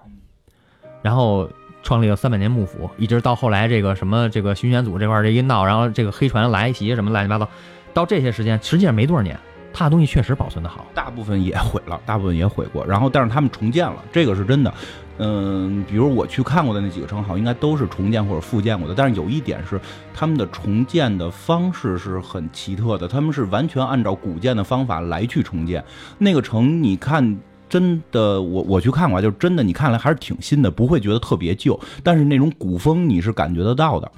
[1.03, 1.49] 然后。
[1.85, 7.47] 创立了三百年幕府，一直到后来这个什么这个巡选组这块这一闹，然后这个黑船来袭什么乱七八糟，
[7.93, 9.39] 到这些时间实际上没多少年，
[9.71, 14.73] 他的东西确实保存的好，大部分也毁了，大部分也毁过，然后但是他们重建了，这个是真的。
[15.19, 19.79] 嗯，比如我去看过的那几个城，好像应该都是重建或者复建过的，但是有一点是
[20.11, 25.85] 他们的重建的方式是很奇特的，他们是完全按照古建的方法来去重建
[26.17, 27.37] 那个城，你看。
[27.75, 34.09] 真的，我我去看过，就是真的，你看来还是挺新的，不会觉得特别旧，但是那种古风你是感觉得到的。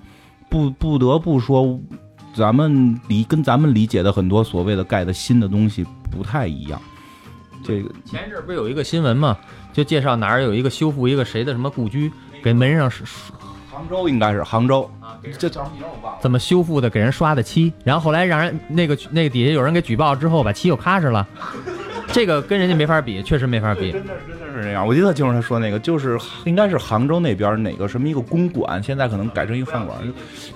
[0.47, 1.79] 不不得不说，
[2.35, 6.79] 咱们理跟咱们理解的很多所谓的盖的新的东西不太一样。
[7.63, 9.35] 这个前一阵不是有一个新闻吗？
[9.73, 12.11] 就介绍哪儿有一个修复一个谁的什么故居，
[12.43, 13.03] 给门上是
[13.71, 16.19] 杭州应该是杭州啊，这叫什么名我忘了。
[16.21, 16.91] 怎么修复的？
[16.91, 21.27] 给人刷的漆，然后后来让人那个那个底下有人给举报之后，把漆又咔哧了。
[22.11, 23.91] 这个跟人家没法比，确实没法比。
[23.91, 24.85] 真的真的是这样。
[24.85, 29.97] 我记得就是他说那个，就是应该是杭州那边哪个什么一个公馆，现在可能改成一个饭馆，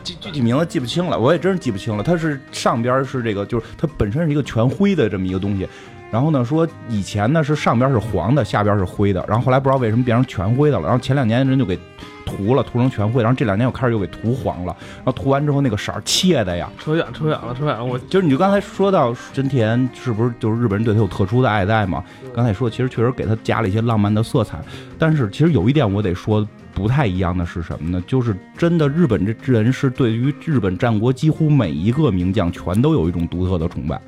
[0.03, 2.03] 具具体名字记不清了，我也真是记不清了。
[2.03, 5.67] 它是上边是这个，就是它本身是一个全灰的这么一个东西。
[6.11, 9.23] 然后呢，说以前呢是上边是黄的，下边是灰的。
[9.27, 10.83] 然后后来不知道为什么变成全灰的了。
[10.83, 11.77] 然后前两年人就给
[12.25, 13.21] 涂了，涂成全灰。
[13.21, 14.75] 然后这两年又开始又给涂黄了。
[14.97, 17.83] 然后涂完之后那个色儿切的呀，扯远扯远了，扯远了。
[17.83, 22.03] 我就是你就刚才说到真田，是不是就是日本人对他有特殊的爱戴嘛？
[22.33, 24.59] 刚才说其实确实给他加了一些浪漫的色彩。
[24.97, 28.03] 但是其实有一点我得说不太一样的是什么呢？
[28.07, 33.99] 就是真的日本这人是对于日本战国几乎每一个名将全都有一种独特的崇拜。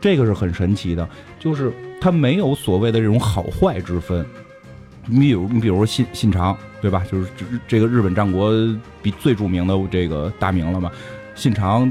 [0.00, 1.08] 这个是很神奇的，
[1.40, 4.24] 就是他没有所谓的这种好坏之分。
[5.08, 7.02] 你比如，你比如说信信长，对吧？
[7.10, 8.52] 就是这这个日本战国
[9.02, 10.90] 比最著名的这个大名了嘛。
[11.34, 11.90] 信长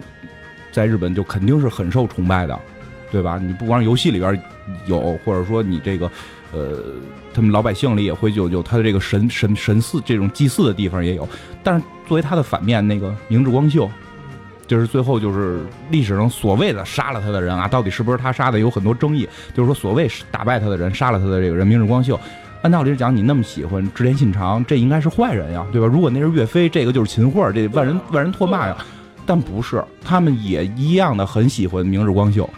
[0.72, 2.58] 在日本就肯定是很受崇拜的，
[3.12, 3.40] 对吧？
[3.42, 4.40] 你不光游戏里边
[4.86, 6.10] 有，或者说你这个
[6.52, 6.84] 呃，
[7.34, 11.28] 他们老百姓里也会有有他的这个神神神祀这种祭祀的地方也有。
[11.64, 13.90] 但是作为他的反面，那个明智光秀。
[14.68, 19.26] 就是最后就是历史上所谓的杀了他的人啊，到底是不是他杀的，有很多争议。
[19.54, 22.20] 就是说，所谓打败他的人，杀了他的这个人，明日光秀，
[22.64, 25.88] 按道理讲，你那么喜欢织田信长，这应该是坏人呀，对吧？
[25.88, 28.76] 如果那是岳飞，这个就是秦桧，这万人万人唾骂呀。
[29.26, 32.50] 但不是，他们也一样的很喜欢明日光秀。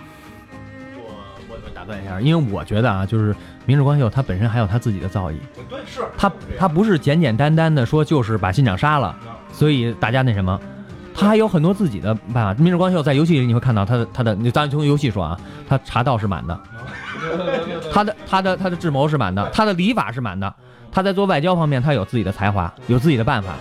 [0.96, 1.02] 我
[1.50, 3.36] 我我打断一下，因为我觉得啊，就是
[3.66, 5.36] 明日光秀他本身还有他自己的造诣。
[5.70, 9.16] 对，是他他不是简简单单的说就是把信长杀了，
[9.52, 10.60] 所以大家那什么。
[11.14, 12.54] 他还有很多自己的办法。
[12.64, 16.58] 明日光秀在游戏里你会看到他的他的，你咱从游戏说啊，他茶道是满的，
[17.91, 20.53] 他的他的他的智谋是满的，他的礼法是满的，
[20.91, 23.55] 他在做外交方面他有自己的才华，有自己的办法。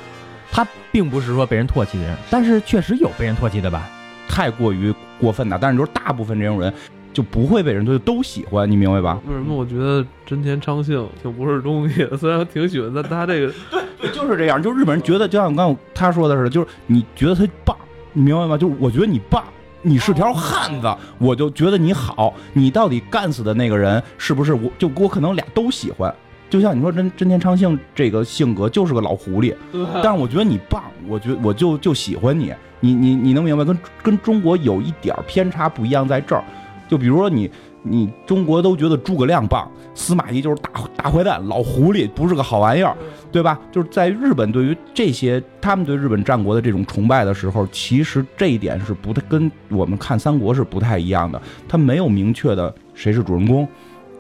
[0.51, 3.89] 他并不是说被人唾弃的人，但是确实有被人唾弃的吧？
[4.29, 5.59] 太过于过分的。
[5.61, 6.73] 但是就是大部分这种人。
[7.11, 9.19] 就不会被人就都喜欢，你明白吧？
[9.27, 12.15] 为什么我觉得真田昌幸挺不是东西的？
[12.17, 13.53] 虽然我挺喜欢，但他这个
[13.99, 14.63] 对，就是这样。
[14.63, 17.77] 就日本人觉得，就像刚刚他说的似的，就是你觉得他棒，
[18.13, 18.57] 你明白吗？
[18.57, 19.43] 就是我觉得你棒，
[19.89, 22.35] 你是条汉子，我就觉得你好。
[22.53, 24.71] 你到底干死的那个人是不是我？
[24.79, 26.15] 就我可能俩都喜欢。
[26.51, 29.55] 就像你说真真田昌幸这个性格就是个老狐狸，
[30.03, 32.55] 但是我觉得你棒，我觉我就就喜欢你。
[32.81, 33.65] 你你你能明白？
[33.65, 36.45] 跟跟中国有一点偏差不一样在这儿。
[36.89, 37.51] 就比如说你，
[37.83, 42.97] 你中国都觉得诸葛亮棒，司马懿就是大大坏蛋、老狐狸，不是个好玩意儿，
[43.31, 43.59] 对吧？
[43.71, 51.41] 就是在日本，对于这些他们对日本战国的这种崇拜的时候，其实这一点是不太跟我们看三国是不太一样的。
[51.69, 53.67] 他没有明确的谁是主人公，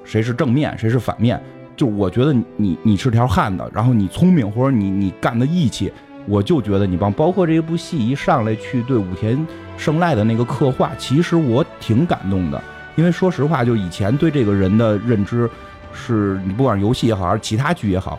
[0.04, 1.40] 谁是正面，谁是反面。
[1.76, 5.92] 就我觉得你你是条汉子，然后你聪明或者你你干的义气，
[6.26, 7.12] 我就觉得你棒。
[7.12, 9.46] 包括这部戏一上来去对武田。
[9.76, 12.60] 胜赖的那个刻画，其实我挺感动的，
[12.98, 15.48] 因为说实话，就以前对这个人的认知，
[15.92, 18.18] 是你不管游戏也好，还是其他剧也好，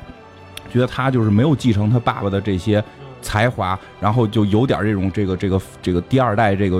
[0.71, 2.81] 觉得他就是没有继承他爸爸的这些
[3.21, 6.77] 才华，然后就有点这种这个这个这个第二代这个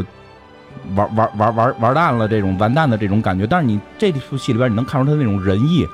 [0.95, 3.45] 玩玩玩玩玩蛋了这种完蛋的这种感觉。
[3.45, 5.85] 但是你这部戏里边，你能看出他那种仁义，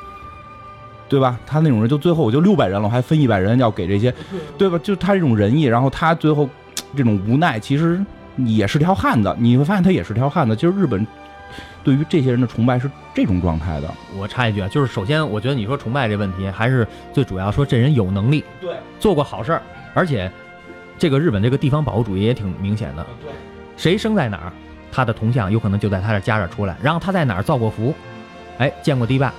[1.09, 1.39] 对吧？
[1.47, 4.13] 他那种人就最后我就六百人了，我还分一百人要给这些，
[4.59, 4.79] 对吧？
[4.83, 6.47] 就他这种仁义，然后他最后
[6.95, 7.99] 这种无奈，其实。
[8.39, 10.53] 也是条汉子，你会发现他也是条汉子。
[10.57, 11.07] 其实日本
[11.83, 13.89] 对于这些人的崇拜是这种状态的。
[14.17, 19.61] 我插一句啊，就是首先我觉得你说崇拜这问题，还是最主要说这人有能力，对，做过好事儿，
[19.93, 20.31] 而且
[20.97, 23.05] 这个日本这个地方保护主义也挺明显的。
[23.21, 23.31] 对，
[23.77, 24.53] 谁生在哪儿，
[24.91, 26.75] 他的铜像有可能就在他这家这出来。
[26.81, 27.93] 然后他在哪儿造过福，
[28.57, 29.33] 哎，建过堤坝，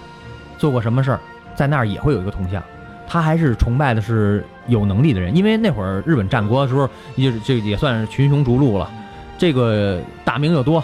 [0.59, 1.21] 做过什么事儿，
[1.55, 2.63] 在那儿也会有一个铜像。
[3.09, 8.91] 他还是崇拜的是有能力的人，因为那会儿日本战国的时候，也这也算是群雄逐鹿了，
[9.39, 10.83] 这个大名又多，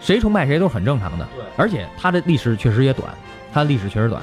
[0.00, 1.26] 谁崇拜谁都是很正常的。
[1.36, 3.08] 对，而且他的历史确实也短，
[3.52, 4.22] 他的历史确实短，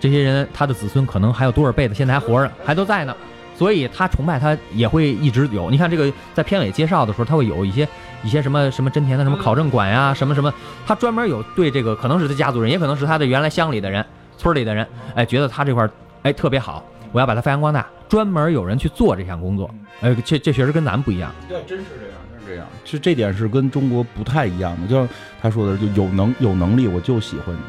[0.00, 3.16] 这些人他的子孙可能还有多少辈子现在还活着，还都在呢，
[3.56, 5.70] 所以他崇拜他也会一直有。
[5.70, 7.88] 你看这个在片尾介绍的时候，他会有一些
[8.22, 10.52] 一些什么什么真田的什么考证馆呀，什么什么，
[10.86, 14.04] 他专门有对这个可能是他家族人，也可能是他的原来乡里的人、
[14.36, 15.88] 村里的人，哎，觉得他这块。
[16.22, 19.68] 哎，特别好，我要把它发扬光大，专门有人去做这项工作。
[20.00, 21.32] 哎，这这确实跟咱们不一样。
[21.48, 22.66] 对，真是这样，这样。
[22.84, 24.86] 其实这点是跟中国不太一样的。
[24.86, 25.08] 就像
[25.40, 27.60] 他说的，就有能有能力，我就喜欢你。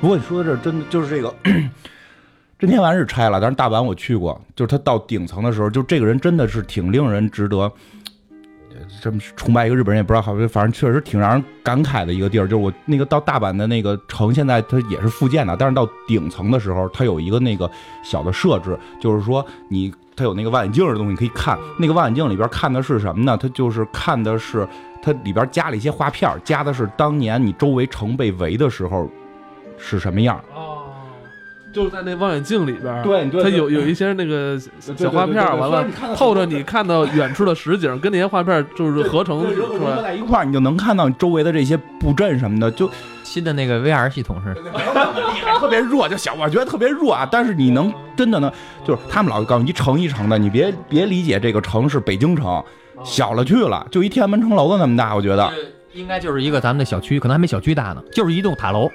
[0.00, 1.34] 不过你说的这真的就是这个，
[2.58, 7.70] 真天丸是拆了，但是大阪我去过，就是他到顶层的时候，就这个人真的是挺令人值得。
[9.00, 12.48] 这么崇拜一个日本人也不知道好，反正确实挺让人感慨的一个地儿。
[12.48, 17.70] 就是我那个到大阪的那个城，现在它也是复建的，但是到顶层的时候，它有一个那个
[18.02, 21.58] 小的设置，就是说你它有那个望远镜的东西可以看。
[21.78, 23.36] 那个望远镜里边看的是什么呢？
[23.40, 24.66] 它就是看的是
[25.02, 29.10] 它里边加了一些画片，加的是当年你周围城被围的时候
[29.78, 30.38] 是什么样。
[30.54, 30.78] 哦
[31.72, 35.82] 就是在那望远镜里边，对，它有有一些那个小画片，完了
[36.14, 42.70] 透着你看到远处的实景，跟那些画片就是合成出来在一块儿，你就能看到周围的这些布阵什么的。
[42.72, 42.86] 就
[43.32, 44.52] 新的那个 VR 系统是
[45.58, 47.26] 特别弱，就小我觉得特别弱啊。
[47.32, 48.52] 但是你能真的呢，
[48.84, 52.62] 就是他们老告诉你一城一城的，你别别理解这个城是北京城，
[53.02, 55.50] 小了去了，就一天安门城楼子那么大，我觉得
[55.94, 58.90] 应该就是一个咱们的小区，可能还没小区大呢，就是一栋塔楼。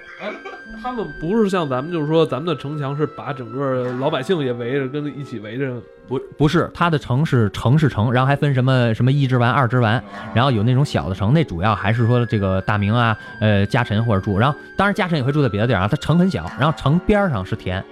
[0.81, 5.75] 他们不是像咱们，就是说咱们的城墙是把整个老百姓也围着，跟一起围着。
[6.07, 10.01] 不，不是，他的城是城是城，然后还分什么什么一之丸、二之丸，
[10.33, 14.39] 然后有那种小的城，那主要还是说这个大明啊，呃，家臣或者住。
[14.39, 17.83] 然后当然家臣也会住在别的地儿啊，他城很小，然后城边上是田。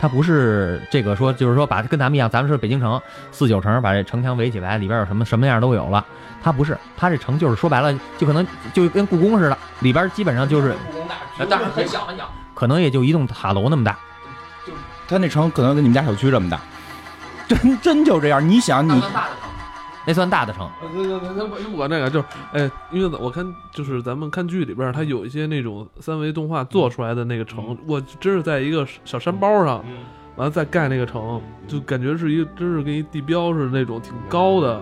[0.00, 6.04] 他不是这个说，就是说把跟咱们一样，咱们是北京城四九城，把这城墙围起来，里边有什么什么样都有了。
[6.42, 10.74] 他不是，他这城就是说白了，就可能就跟故宫似的，里边基本上就是，
[11.48, 13.98] 但是很小很小，可能也就一栋塔楼那么大。
[14.66, 14.72] 就
[15.08, 16.60] 它那城可能跟你们家小区这么大，
[17.48, 18.46] 真真就这样。
[18.46, 19.02] 你想你，
[20.06, 20.68] 那算大的城。
[20.92, 29.84] 对对对，不管那个，就是哎，因为我看就是咱们看剧里边，它有一些那种三维动画做出来的那个城，我真是在一个小山包上，
[30.36, 34.80] 完了再盖那个城，就感觉是一个真是跟一地标似的那种挺高的。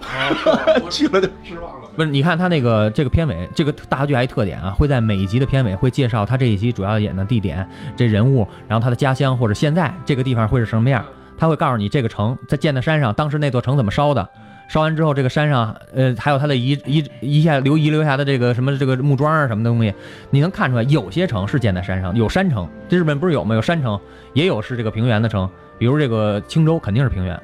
[0.90, 1.88] 去了就失望了。
[1.96, 7.66] 不是，你看他那个这个片尾，这个大剧还一特点啊，会在每一集的片尾会介绍他这一集主要演的地点、
[7.96, 11.04] 这人物，然后他的家乡或者现在这个地方会是什么样。
[11.38, 14.26] 他会告诉你这个城在建在山上，当时那座城怎么烧的，
[14.68, 19.92] 烧完之后这个山上，呃，还有他的遗遗遗下留遗留下的这个什么这个木桩啊什么东西，
[20.30, 22.66] 你能看出来有些城是建在山上，有山城。
[22.88, 23.54] 这日本不是有吗？
[23.54, 24.00] 有山城，
[24.32, 25.46] 也有是这个平原的城，
[25.78, 27.38] 比如这个青州肯定是平原。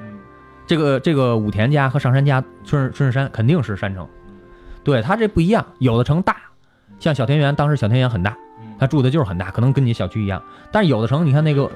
[0.66, 4.06] 这个这个武田家和上杉家春春日山肯定是山城，
[4.84, 6.36] 对他这不一样，有的城大，
[6.98, 8.36] 像小田园，当时小田园很大，
[8.78, 10.42] 他住的就是很大，可能跟你小区一样。
[10.70, 11.70] 但是有的城，你看那个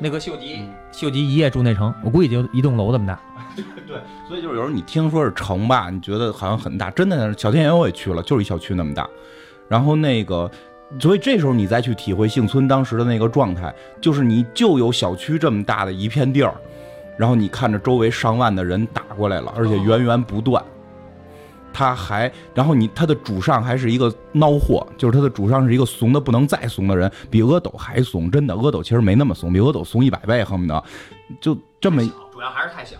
[0.00, 3.18] 那个秀吉，秀吉一夜住那城，我估计就一栋楼这么大。
[3.86, 9.08] 对，所以就是有时候你听说是城吧，你觉得好像很大，真的小田园我也去了，就是一小区那么大。
[9.68, 10.50] 然后那个，
[10.98, 16.52] 所以这时候你再去体会幸村当时的那个状态，就是你就有小区这么大的一片地儿，
[17.16, 20.62] 然后你看着周围上万的人打过来了，而且源源不断。
[21.72, 30.84] 他还，然后你他的主上还是一个孬货，就是他的主上是一个怂的不能再怂的人，比阿斗还怂，真的，阿斗其实没那么怂，比阿斗怂一百倍，恨不得
[31.40, 32.00] 就这么。
[32.32, 32.96] 主要还是太小，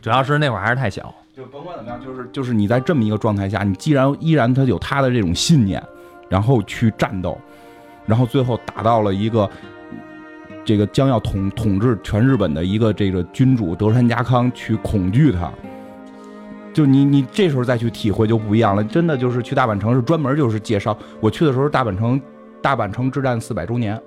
[0.00, 1.14] 主要是那会儿还是太小。
[1.36, 5.82] 就甭管怎么样，就是就是你在这么一个状态下，你既然依然他有他的这种信念，
[6.30, 7.36] 然后去战斗，
[8.06, 9.50] 然后最后打到了一个
[10.64, 15.52] 这个将要统统治全日本的一个这个君主德川家康去恐惧他。
[16.72, 20.96] 就你你这时候再去体会就不一样了，真的就是去大阪城是专门就是介绍。
[21.20, 22.20] 我去的时候大阪城
[22.60, 24.00] 大阪城之战四百周年，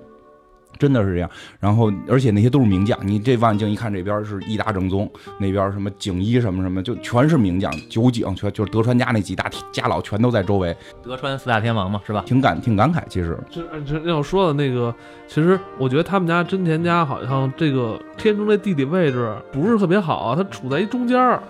[0.78, 1.30] 真的是这样。
[1.58, 7.72] 然后而且那些都是名将，你这望远镜一看，这边是伊达正宗，那边什么景一什么什么，就全是名将。
[7.88, 10.76] 九井全就是德川家那几大家老全都在周围。
[11.02, 12.22] 德川四大天王嘛，是吧？
[12.24, 13.38] 挺感挺感慨，其实。
[13.50, 14.94] 这这要说的那个，
[15.26, 21.42] 其实我觉得他们家真田家好像这个天中这地理位置不是特别好，它处在一中间儿。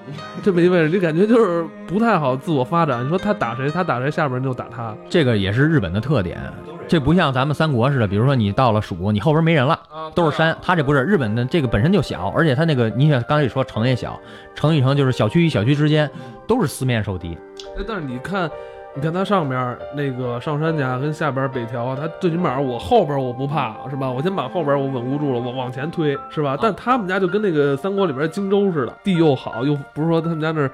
[0.42, 3.04] 这么一位置，你感觉就是不太好自我发展。
[3.04, 4.92] 你说他打谁，他打谁，下边人就打他。
[5.08, 6.40] 这个也是日本的特点，
[6.90, 8.08] 这不像咱们三国似的。
[8.08, 9.78] 比如说你到了蜀，你后边没人了，
[10.12, 10.56] 都是山。
[10.60, 14.18] 他这不是日本的，这个本身就小，而且他那个，你想刚才也说城也小，
[14.56, 16.10] 城与城就是小区与小区之间
[16.48, 17.38] 都是四面受敌。
[17.78, 18.50] 哎，但是你看。
[18.92, 24.10] 你看他上边那个上山家跟下边北条，他最起码我后边我不怕是吧？
[24.10, 26.58] 我先把后边我稳固住了，我往前推是吧？
[26.60, 30.68] 但他们家就跟那个三国里边荆州似的，地又好，又不是说他们家那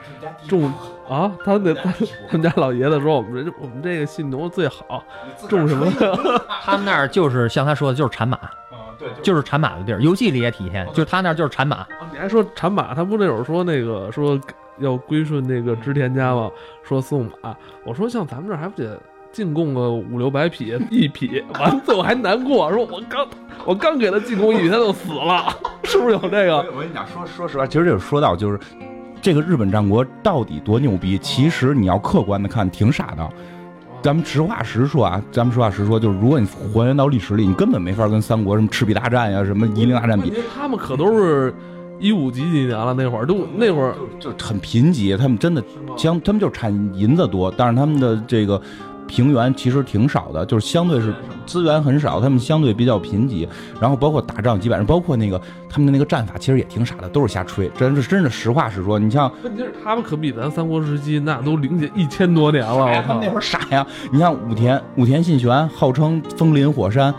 [0.49, 0.73] 种
[1.09, 1.93] 啊，他那他
[2.33, 5.05] 们家老爷子说我们这我们这个信农最好，
[5.49, 5.87] 种什么？
[6.65, 8.39] 他们那儿就是像他说的，就是产马，
[8.99, 10.01] 对，就是产马的地儿。
[10.01, 11.87] 游戏里也体现，就是他那儿就是产马。
[12.11, 12.95] 你还说产马？
[12.95, 14.41] 他不那会儿说那个说。
[14.79, 16.51] 要归顺那个织田家嘛？
[16.83, 19.01] 说送马，我说像咱们这还不得
[19.33, 23.27] 进贡个五六百匹 一匹，完最后还难过，说我刚
[23.65, 25.47] 我刚给他进贡一匹，他就死了，
[25.85, 26.57] 是不是有这个？
[26.75, 28.59] 我跟你讲，说说实话，其实这个说到就是
[29.21, 31.19] 这个日本战国到底多牛逼？
[31.19, 33.29] 其实你要客观的看，挺傻的。
[34.03, 40.33] 咱们实话实说啊，咱们实话实说，就是如果你还原到历史里，你根本没法跟三国什么赤壁大战呀、什么夷陵大战比。
[40.55, 41.53] 他们可都是。
[41.99, 45.63] 一五几几年了，那会儿都那会儿就很贫瘠，他们真的
[45.97, 48.61] 相他们就产银子多，但是他们的这个
[49.07, 51.15] 平原其实挺少的，就是相对是
[51.47, 53.49] 资源很少，他们相对比较贫瘠。
[53.81, 55.41] 然后包括打仗几百人，包括那个
[55.71, 58.99] 他们的那个战法其实也挺傻的，都是瞎吹，真是真的实话实说。
[58.99, 63.87] 你像问题是他们可比咱三国时期那都领先一千多年了，他们那会儿傻呀。
[64.13, 67.15] 你像武田武田信玄号称风林火山。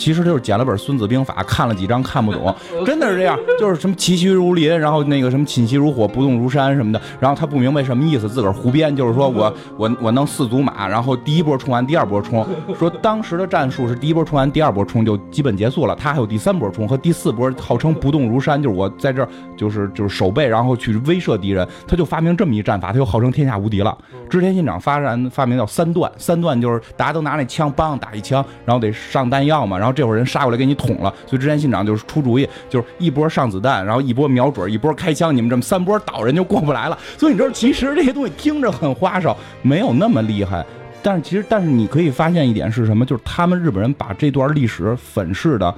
[0.00, 2.54] 其实就是捡了本《孙子兵法》，看了几章看不懂，
[2.86, 12.46] 真的是这样， 就是什么其息如林，然后那个什么寝息如火，不动如山什么的，然后他不明白什么意思，自个儿胡编，就是说我 我我弄四组马，然后第一波冲完，第二波冲，
[12.78, 23.94] 说当时的战术是第一波冲完，第二波冲就基本结束了，他还有第三波冲和第四波，号称不动如山，就是我在这儿就是就是守备，然后去威慑敌人，他就发明这么一战法，他就号称天下无敌了。
[24.30, 29.89] 织田信长发展发明叫三段，三段就是大家都拿那枪梆打一枪，然后得上弹药嘛，然后。
[29.92, 36.98] 这会儿人杀过来给你捅了，所以之前信长就是出主意，就是一波上子弹，然后一波瞄准，一波开枪，你们这么三波倒人就过不来了。
[37.16, 40.64] 所以你知道，其实这些东西听着很花哨，没有那么厉害。
[41.02, 43.06] 但是其实，但是你可以发现一点是什么？
[43.06, 45.74] 就是他们日本人把这段历史粉饰的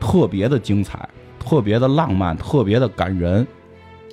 [0.00, 3.46] 特别的精彩，特别的浪漫，特别的感人。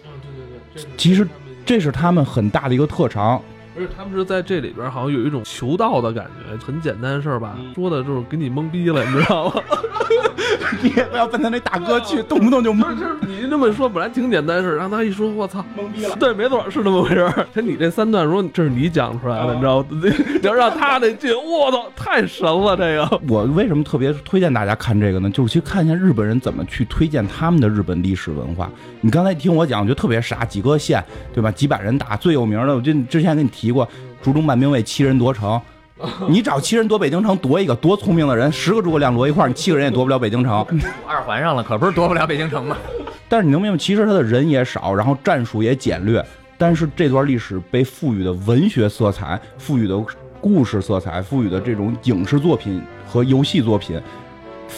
[0.04, 1.28] 啊，对对对，其实
[1.66, 3.42] 这是他们很大的一个特长。
[3.78, 9.54] 而且他们是在这里边，好像有一种求道的感觉，很简单的事儿吧，说的就是给你懵逼了，你知道吗？
[10.82, 12.86] 你也不要奔他那大哥去，动不动就懵。
[13.28, 16.16] 你这么说本来挺简单事，让他一说，我操，懵逼了。
[16.20, 17.48] 对，没错，是那么回事儿。
[17.54, 19.88] 他 你这三段，说这是你讲出来的，你知道吗？
[20.44, 22.76] 要让他那进，我操，太神了！
[22.76, 25.30] 这个，我为什么特别推荐大家看这个呢？
[25.30, 28.70] 就是去看一下日本人怎么去推荐他们的日本历史文化。
[29.02, 31.04] 你刚才听我讲，我觉得特别傻，几个县，
[31.34, 31.52] 对吧？
[31.52, 33.88] 几百人打，最有名的，我就之前给你提过，
[34.22, 35.60] 竹中半兵卫七人夺城。
[36.28, 40.66] 你找七人夺北京城，夺一个多聪明的人，十个诸葛亮摞一块儿，你七个人也夺不了北京城。
[41.08, 42.76] 二环上了，可不是夺不了北京城吗？
[43.30, 46.24] 但是你能明白，其实他的人也少，然后战术也简略，
[46.58, 49.98] 但是这段历史被赋予的文学色彩、赋予的
[50.42, 53.98] 故事色彩、赋予的这种影视作品和游戏作品，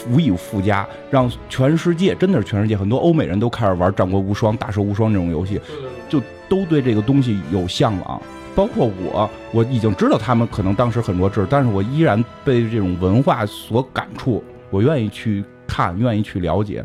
[0.08, 5.60] 无以复加，让全世界真的是全世界很多欧美人都开始玩《战国无双》《大蛇无双》这种游戏，
[6.08, 8.22] 就都对这个东西有向往。
[8.58, 16.84] 包括我，我已经知道他们可能当时很弱智，但是我依然被这种文化所感触，我愿意去看，愿意去了解，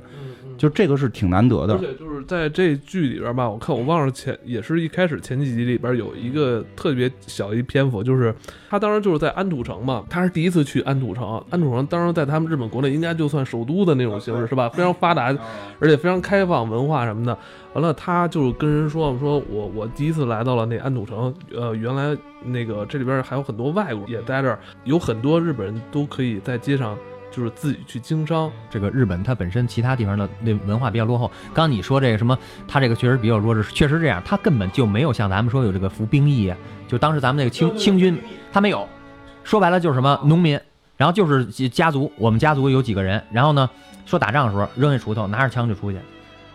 [0.57, 1.73] 就这个是挺难得的。
[1.73, 8.33] 而且就是在这剧里边吧，我看我忘了前也是一开始前几集里边有一个特别小一篇幅，就是
[8.69, 14.69] 他当时就是在安土城嘛，他是第一次去安土城，安土城当时在他们日本国内应该就算首都的那种形式是吧？
[14.69, 15.35] 非常发达，
[15.79, 17.37] 而且非常开放，文化什么的。
[17.73, 26.95] 完了，他就跟人说说我我第一次来到了那安土城，呃，原来那个这里边还有很多外国人也在这儿，有很多日本人都可以在街上
[27.35, 28.49] 就是自己去经商。
[28.69, 31.27] 这个日本它本身其他地方的那文化比较落后。
[31.47, 36.57] 刚刚你说这个什么，它这个确实比较弱智，确实这样，它根本就没有像咱们说有这个服兵役啊，
[36.87, 38.17] 就当时咱们那个清清军，
[38.51, 38.87] 他没有。
[39.43, 40.57] 说白了就是什么农民，
[40.95, 43.69] 然后就是家族，我们家族有几个人，然后呢
[44.05, 45.97] 说打仗的时候扔下锄头，拿着枪就出去。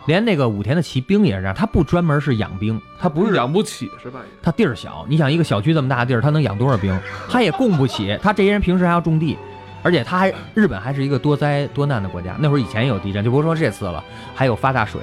[0.05, 4.21] 连那个武田的骑兵也是这样，他不专门是养兵，他不是 养不起是吧？
[4.41, 6.97] 他地儿小，你想一个小区这么大的地儿，他能养多少兵？
[7.29, 8.17] 他也供不起。
[8.19, 9.37] 他这些人平时还要种地，
[9.81, 12.35] 而且他还日本还是一个多灾多难的国家。
[12.39, 14.03] 那会儿以前也有地震，就不说这次了，
[14.35, 15.01] 还有发大水、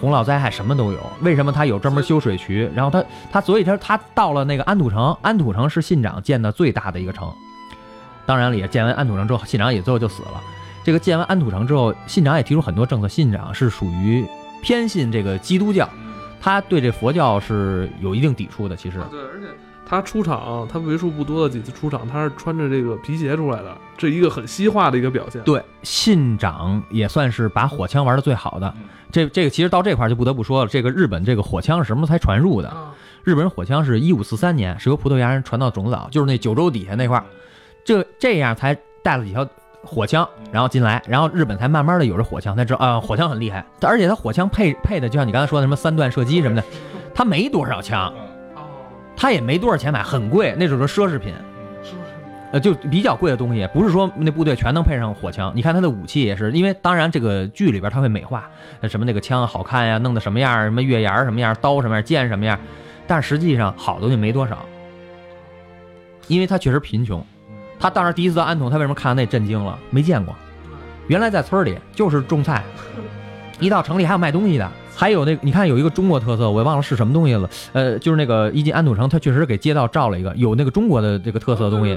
[0.00, 0.98] 洪涝灾害什么都有。
[1.20, 2.70] 为什么他有专门修水渠？
[2.74, 7.32] 然后他他所以他他到了那个安土城，安土城是信长建的最大的一个城。
[8.26, 10.42] 当然了，也建完安土城之后，信长也最后就死了。
[10.84, 13.08] 这个建完安土城之后，信长也提出很多政策。
[13.08, 14.26] 信长是属于。
[14.60, 15.88] 偏信这个基督教，
[16.40, 18.74] 他对这佛教是有一定抵触的。
[18.74, 19.46] 其实，对，而且
[19.88, 25.40] 他出场，他为数不多的几次出场，他是穿着这个皮鞋出来的，这一个很西化的一个表现。
[25.42, 28.74] 对，信长也算是把火枪玩的最好的。
[29.10, 32.70] 这这个其实到这块就不得不说了，这个日本这个火枪是什么才传入的？
[33.24, 37.24] 日本人火枪是一五四三年是由葡萄牙人传到种子岛，就是那九州底下那块儿，
[37.82, 39.48] 这这样才带了几条。
[39.84, 43.64] 火枪，然后进来，然后日本才慢慢的有着火枪，才知道啊，火枪很厉害。
[43.80, 46.64] 而且他火枪配配的，就像你刚才说的什么三段射击什么的，
[47.14, 48.12] 他没多少枪，
[49.20, 51.34] 它也没多少钱买，很贵，那种是奢侈品，
[52.52, 55.52] 呃，就比较贵的东西，不是说那部队全能配上火枪。
[55.56, 58.48] 你看他的武器也是，因为当然这个剧里边他会美化，
[58.84, 62.56] 什么那个枪好看呀，弄的什么样，什么月牙什么样，刀什么样，剑什么样，
[63.08, 64.64] 但实际上好东西没多少，
[66.28, 67.20] 因为他确实贫穷。
[67.80, 69.76] 他当时第一次到安童，他为什么看到那震惊了？
[69.90, 70.32] 没见过，
[71.08, 72.62] 原来在村里就是种菜，
[73.58, 77.48] 一到城里还有卖东西的，还有那你看有一个中国特色，我也忘了是什么东西了。
[77.72, 81.96] 呃，就是那个一进安土城，他确实给街道照了一个有那个中国的这个特色的东西，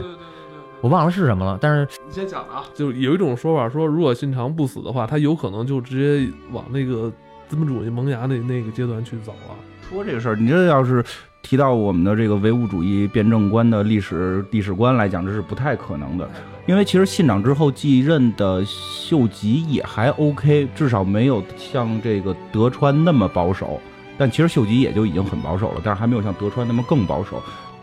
[0.81, 1.57] 我忘了是什么了。
[1.59, 7.11] 但是你先讲啊，就有一种说法说，如果信长不死的话，他有可能就直接往那个
[7.49, 9.55] 资本主义萌芽那那个阶段去走了。
[9.89, 11.03] 说这个事儿，你这要是。
[11.41, 16.29] 提到我们的这个唯物主义辩证观的历史历史观来讲，这是不太可能的，
[16.67, 23.81] 因为其实信长之后继任的秀吉也还 OK，至少没有像这个德川那么保守。
[24.17, 27.41] 但其实秀吉也就已经很保守了，但是还没有像德川那么更保守。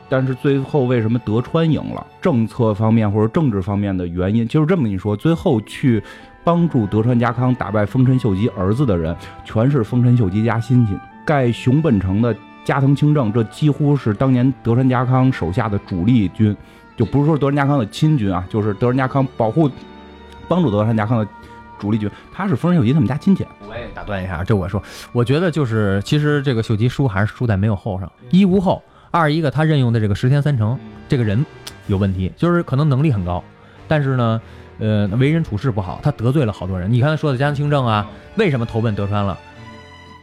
[0.08, 2.06] 但是最后为什么德川赢了？
[2.22, 6.02] 政策方面或者政治方面的原因，就是这么跟你说，最后去
[6.44, 10.92] 帮助德川家康打败丰臣秀吉儿子的人，全是丰臣秀吉家亲戚，
[11.26, 12.34] 盖熊本城的。
[12.64, 16.56] 加藤清正，这几乎是当年德川家康手下的主力军，
[16.96, 19.70] 就不是说德川家康的亲军啊，就是德川家康保护、
[20.48, 21.26] 帮助德川家康的
[21.78, 22.10] 主力军。
[22.32, 23.46] 他是丰臣秀吉他们家亲戚。
[23.68, 24.82] 我也打断一下，这我说，
[25.12, 30.78] 我觉得就是其实这个秀吉输还是输在没有后上，一无后，二一个他任用的这个石田三成
[31.08, 31.44] 这个人
[31.86, 33.42] 有问题，就是可能能力很高，
[33.86, 34.40] 但是呢，
[34.78, 36.92] 呃，为人处事不好，他得罪了好多人。
[36.92, 38.06] 你刚才说的加藤清正啊，
[38.36, 39.38] 为什么投奔德川了？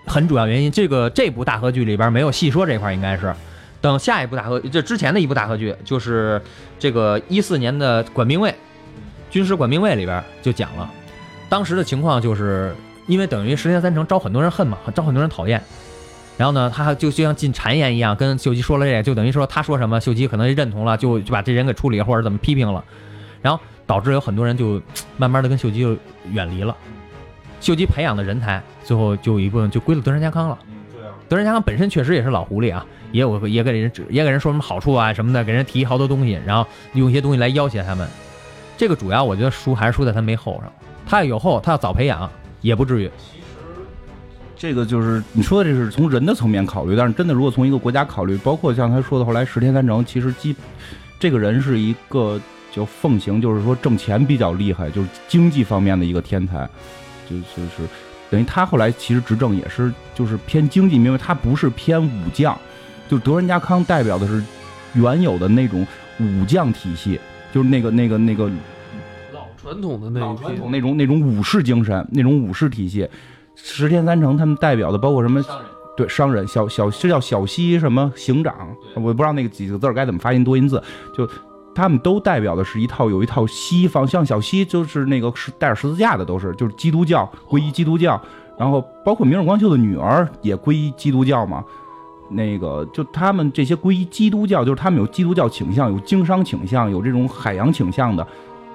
[0.05, 3.33] 很主要原因，这个这部大合剧里边没有细说这块，应该是。
[3.81, 6.41] 等下一部大合，这之前的一部大合剧，就是
[6.79, 8.55] 这个一四年的管兵卫，
[9.29, 10.89] 军师管兵卫里边就讲了，
[11.49, 12.75] 当时的情况就是
[13.05, 15.61] 因为等于石田三成招很多人恨嘛，招很多人讨厌，
[16.35, 22.83] 然后呢，他就就像进谗言一样，跟秀吉说了这个，就等于说他说什么，秀吉可能认同了，就就把这人给处理或者怎么批评了，
[23.43, 24.81] 然后导致有很多人就
[25.17, 25.95] 慢慢的跟秀吉就
[26.31, 26.75] 远离了。
[27.65, 30.59] 秀吉培养的人才，最后就有一部分就归了德川家康了。
[31.27, 38.07] 德川家康本身确实也是老狐狸啊，也有也给人指，也给人说什么好处啊什么的，给人提好多东西，然后用一些东西来要挟他们。
[38.77, 40.71] 这个主要我觉得输还是输在他没后上，
[41.07, 42.29] 他要有后，他要早培养
[42.61, 43.09] 也不至于。
[43.17, 43.43] 其实
[44.55, 50.55] 这个就是你说的，这是从人的层面考虑，但是真的如果从一个国家考虑，包括像他说的后来十天三成，其实基
[51.19, 52.39] 这个人是一个
[52.71, 56.69] 就奉行，就是说挣钱比较厉害，就是经济方面的一个天才。
[57.29, 57.87] 就就是，
[58.29, 62.57] 等于他后来其实执政也是就是偏经济，因为他不是偏武将，
[63.07, 64.43] 就德仁家康代表的是
[64.93, 65.85] 原有的那种
[66.19, 67.19] 武将体系，
[67.53, 68.49] 就是那个那个那个
[69.33, 73.07] 老传统的那老传统那种那种武士精神，那种武士体系。
[73.55, 75.41] 十天三成他们代表的包括什么
[75.95, 78.53] 对，商人小小是叫小西什么行长，
[78.95, 80.83] 我不知道那个几个字该怎么发音多音字，
[81.15, 81.25] 就
[81.75, 88.19] 他们都代表的是一套有一套西方，像小西就是那个是带着十字架的，都是就是基督教皈依基督教，
[88.57, 91.63] 然后包括明日光秀的女儿也皈依基督教嘛。
[92.29, 98.25] 那个就他们这些皈依基督教，就是他们有基督教倾向、有经商倾向、有这种海洋倾向的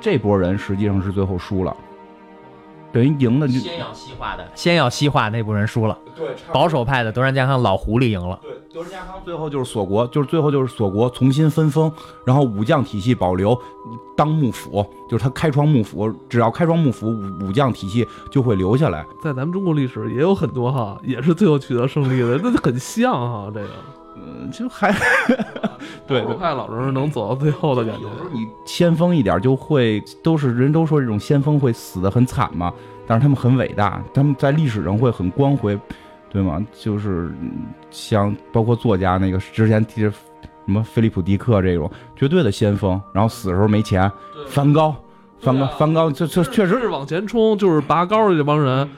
[0.00, 1.76] 这波人，实际上是最后输了。
[2.92, 8.38] 等于赢的就先要西化的，先要西化那部分人输了，对保守派的德川家康老狐狸赢了。
[8.42, 11.92] 对，德川家康最后就是锁国，就是最后就是锁国，重新分封，
[12.24, 13.56] 然后武将体系保留，
[14.16, 19.04] 当幕府，就是他开创幕府，只要开创幕府，武武将体系就会留下来。
[19.22, 23.68] 在咱们中国历史也有很多哈，也是最后取得胜利的，那很像哈，这个
[24.16, 24.92] 嗯，就还
[26.06, 26.22] 对 对。
[26.22, 28.02] 保守派老是能走到最后的感觉。
[28.02, 32.72] 有时候你先锋一点，就会都是人都说这种先锋会死的很惨嘛，
[33.06, 35.78] 但是他们很伟大，他们在历史上会很光辉，
[36.30, 36.64] 对吗？
[36.72, 40.18] 就是嗯像包括作家那个之前提的什
[40.66, 44.10] 么菲利普迪克这种绝对的先锋，然后死的时候没钱，
[44.46, 44.94] 梵高，
[45.40, 48.88] 梵高，梵高，这这确实是往前冲，就是拔高的这帮人，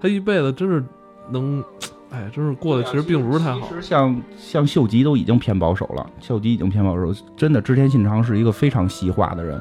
[0.00, 0.82] 他一辈子真是
[1.30, 1.62] 能，
[2.10, 3.74] 哎，真是过得其实并不是太好其。
[3.74, 9.60] 实像像秀吉都已经偏保守了，秀吉已经偏保守，真的织田信长是一个非常西化的人，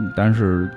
[0.00, 0.70] 嗯但是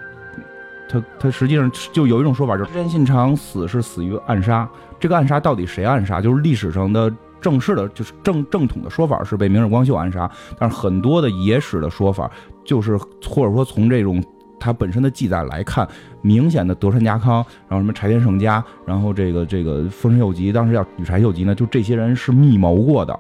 [0.90, 6.22] 他他实际上就有一种说法，就是织田信长死是死于暗杀，这个暗杀到底谁暗杀？
[6.22, 7.12] 就是历史上的。
[7.42, 12.30] 正式的，就是正正统的说法是被明日光秀暗杀，但是很多的野史的说法，
[12.64, 12.96] 就是
[13.28, 14.24] 或者说从这种
[14.62, 15.88] 它本身的记载来看，
[16.22, 23.20] 明显的德川家康，然后什么柴田胜家，然后这个这个丰臣秀吉，当时叫羽柴秀吉呢，就这些人是密谋过的，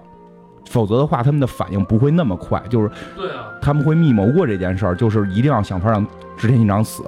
[0.69, 6.05] 否则的话他们的反应不会那么快，就是对啊，他们会密谋过这件事儿，就是一定要想法让
[6.37, 7.03] 织田信长死，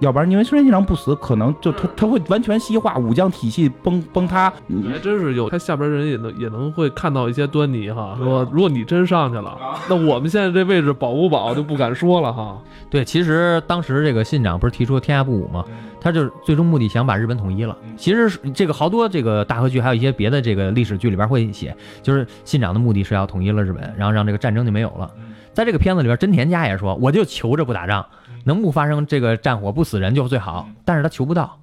[0.00, 8.14] 要不然因为织田信长不死，可能就他他会完全西化，武将体系崩崩塌，你还真是有他下边人也能也能会看到一些端倪哈。
[8.18, 12.58] 说如果你真上去了，那我们现在这位置保不保就不敢说了哈。
[12.88, 15.64] 对，其实当时这个信长不是提出天下不武吗？
[16.00, 17.76] 他就是最终目的想把日本统一了。
[17.96, 25.10] 其实这个好多这个大河剧，还有一些别的这个历史剧里边会写，就是信长的目的是要统一了日本，然后让这个战争就没有了。
[25.58, 28.06] 在这个片子里边，真田家也说，我就求着不打仗，
[28.44, 31.58] 能不发生这个战火不死人就最好，但是他求不到。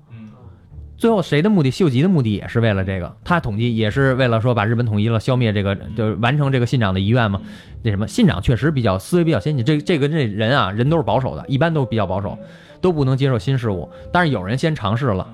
[0.98, 1.72] 最后谁的目的？
[1.72, 7.42] 秀吉的目的也是为了这个，他统计也是为了说把日本统一了，消灭这个，就是完成这个信长的遗愿嘛。
[7.84, 12.38] 那什么，信长确实比较思维比较先进，这这个这人啊，人都是保守的，一般都比较保守，
[12.82, 13.90] 都不能接受新事物。
[14.12, 15.26] 但是有人先尝试了，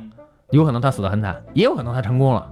[0.52, 2.48] 有可能他死得很惨，也有可能他成功了，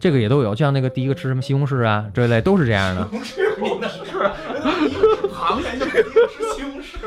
[0.00, 0.52] 这个也都有。
[0.56, 3.08] 就像那个第一个吃什么西红柿啊这一类，都是这样的。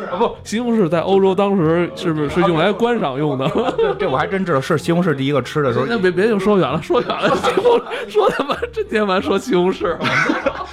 [0.09, 3.47] 啊不，西红柿在欧洲当时是不是是用来观赏用的？
[3.77, 7.79] 这这我还真知道，是西红柿第一个吃的时候，那别别就说远了，说远了，西红
[8.09, 9.97] 说他妈真天完说西红柿。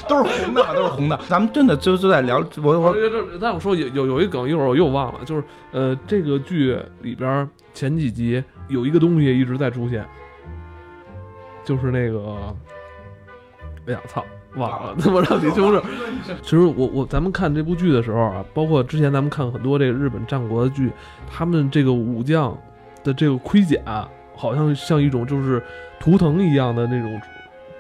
[0.09, 1.21] 都是红的，都是红的。
[1.29, 2.97] 咱们真的就就在聊，我我
[3.39, 10.07] 但我说有有有一梗，一会儿我又忘了，就是呃，这个剧里边前几集有一个东西一直在出现，
[11.63, 12.57] 就是那个，
[13.87, 14.25] 哎呀操，
[14.59, 15.83] 忘了，他妈让你西红柿。
[16.43, 20.91] 其实我我咱们看这部剧的时候啊，包括之前咱们看很多这个日本战国的剧，
[21.31, 22.57] 他们这个武将
[23.03, 25.63] 的这个盔甲，好像像一种就是
[25.99, 27.21] 图腾一样的那种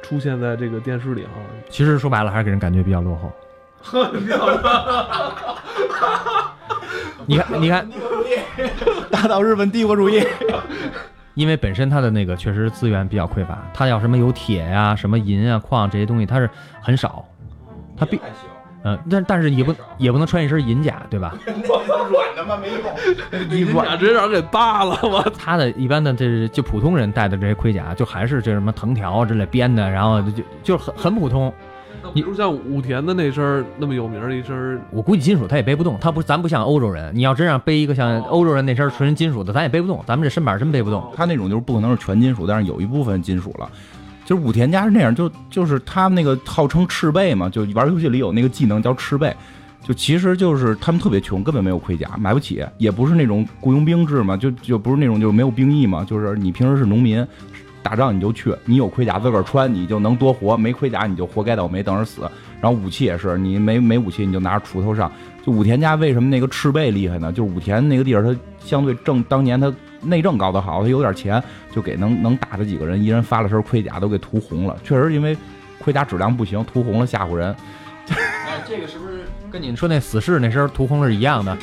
[0.01, 1.31] 出现在这个电视里哈。
[1.68, 3.31] 其实说白了，还是给人感觉比较落后。
[7.26, 7.87] 你看，你看，
[9.11, 10.24] 打倒日本帝国主义。
[11.39, 16.51] 因为本身它的那个确实资源比较匮乏，它要什么有铁呀、什么银啊、矿这些东西，它是
[16.82, 17.24] 很少。
[17.97, 18.20] 它必，
[18.82, 21.32] 嗯、但但是也不也不能穿一身银甲，对吧？
[21.47, 22.59] 软的吗？
[22.61, 22.82] 没用。
[23.49, 31.55] 你俩直接让人给扒了，我它的一般的这就普通人戴的这些盔甲，就还是这什么藤条之类编的，然后就就就很很普通。
[32.15, 41.03] 比如像武田的那身儿那么有名儿的一身儿，我估计金属他也背不动，他不咱不像欧洲人，你要真让背一个像欧洲人那身纯金属的，咱也背不动，咱们这身板真背不动。
[41.15, 43.71] 他那种就是不可能是全金属，但是有一部分金属了。
[44.25, 49.35] 就是武田家是那样，就就是他们那个号称赤背嘛，就玩游戏里有那个技能叫赤背，
[49.83, 57.27] 就其实就是他们特别穷，根本没有盔甲，买不起，也不是那种雇佣兵制嘛，就就不是那种就是没有兵役嘛，就是你平时是农民，
[57.89, 62.30] 打仗你就去，你有盔甲自个儿穿，你就能多活；没盔甲你就活该倒霉，等着死。
[62.61, 65.11] 然后武器也是，你没没武器你就拿着锄头上。
[65.43, 67.32] 就武田家为什么那个赤背厉害呢？
[67.32, 69.72] 就是武田那个地儿，他相对政当年他
[70.03, 71.43] 内政搞得好，他有点钱，
[71.74, 74.76] 就给能能打的几个人，一人发了身盔甲，都给涂红了。
[74.84, 75.34] 确实因为
[75.78, 77.57] 盔甲质量不行，涂红了吓唬人。
[78.68, 81.57] 这个是不是跟你说那死士那身涂红是一样的？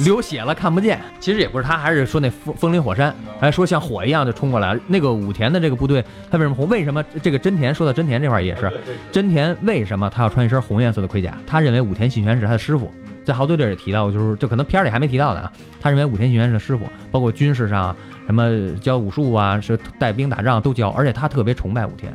[0.00, 1.00] 流血了看不见。
[1.18, 4.80] 其实也不是他，还是说那风风林火山，还说像火一样就冲过来了。
[4.86, 6.68] 那个武田的这个部队，他为什么红？
[6.68, 8.70] 为什么这个真田说到真田这块也是，
[9.12, 11.36] 真田为什么他要穿一身红颜色的盔甲？
[11.46, 12.92] 他认为武田信玄是他的师傅，
[13.24, 15.52] 在好多地儿也提到，就是这可能片儿里还没提到的啊。
[15.80, 17.94] 他认为武田信玄是师傅，包括军事上
[18.26, 22.12] 什么教武术啊，是带兵打仗都教，而且他特别崇拜武田。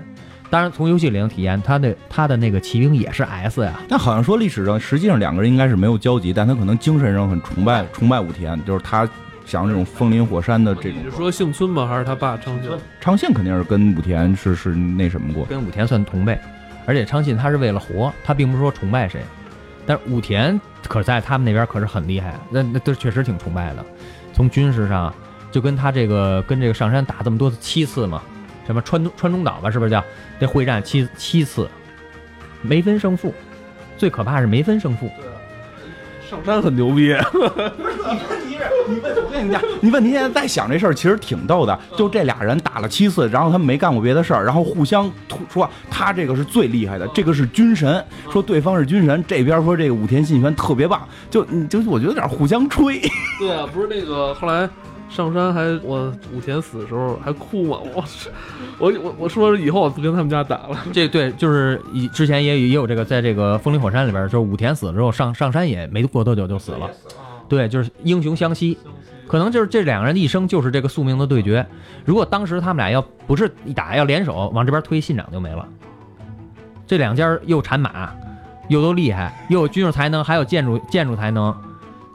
[0.50, 9.08] 当然，从游戏里能体验他的他的那个骑兵也是 S 呀，但好像说历史上实际上两个人应该是没有交集，但他可能精神上很崇拜崇拜武田，就是他
[9.46, 11.86] 想这种风林火山的这种你是说幸村吗？
[11.88, 12.72] 还是他爸昌信？
[13.02, 16.40] 昌信肯定是跟武田是是那什么过，跟武田算同辈，
[16.86, 19.22] 而且昌信他是为了活，他并不是说崇拜谁，
[19.86, 23.86] 但是武田可在他们那边可是很厉害，那那都确实挺崇拜的。
[24.34, 25.14] 从军事上，
[25.52, 28.22] 就跟他这个跟这个上山打这么多次七次嘛，
[28.66, 30.04] 什么川东川中岛吧，是不是叫
[30.40, 31.70] 这会战七七次，
[32.62, 33.34] 没分胜负，
[33.98, 35.10] 最可怕是没分胜负。
[36.28, 37.44] 上山很牛逼，不
[37.88, 41.80] 是你问题是，你问我跟你讲，你问题现在在想这事儿，其实挺逗的。
[41.96, 53.00] 就这俩人打了七次，然后他们没干过别的事儿，然后互相吐说他这个是最厉害的，这个是军神，说对方是军神，这边说这个武田信玄特别棒，就你就我觉得有点互相吹。
[53.38, 54.68] 对啊，不是那个后来
[55.08, 58.04] 上山还我武田死的时候还哭嘛，我
[58.80, 60.78] 我我我说以后我不跟他们家打了。
[60.92, 66.90] 这对就是以之前也也有这个，在这个风林火山里边，就是武田死了之后，上上山也没过多久就死了。
[67.48, 68.78] 对，就是英雄相惜，
[69.28, 71.66] 可能就是这两个人的一生就是这个宿命的对决。
[72.04, 75.66] 如果当时他们俩要不是一打，要联手往这边推，信长就没了。
[76.88, 78.12] 这两家又产马，
[78.68, 81.56] 又都厉害，又有军事才能，还有建筑建筑才能，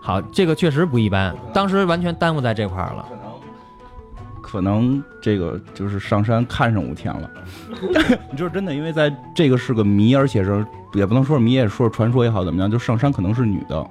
[0.00, 1.34] 好，这个确实不一般。
[1.52, 3.06] 当时完全耽误在这块儿了。
[3.10, 3.30] 可能
[4.42, 7.30] 可能这个就是上山看上五天了，
[8.32, 13.86] 你 就是真的，因为在这个是个谜，而且是也不能说是谜，也说是传说也好，怎么样，就上山可能是女的，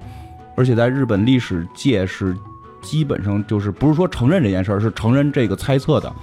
[0.58, 2.36] 而且在日本历史界是
[2.82, 6.14] 基本上就是不是说承认这件事儿，是承认这个猜测的，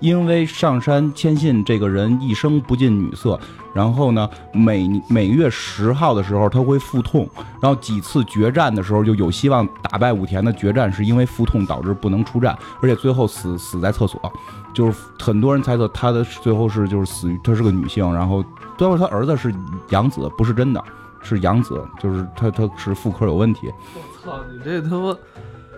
[0.00, 3.38] 因为上山谦信这个人一生不近女色，
[3.74, 7.28] 然后呢，每每月十号的时候他会腹痛，
[7.60, 14.32] 然后几次决战的时候就有希望打败武田的决战是因为腹痛导致不能出战，而且最后死死在厕所，
[14.72, 18.44] 就是很多人猜测他的最后是就是死于她是个女性，然后
[18.76, 19.52] 最后他儿子是
[19.90, 20.82] 养子，不是真的，
[21.22, 25.16] 是养子，就是他他是妇科有问题，我操，你这他妈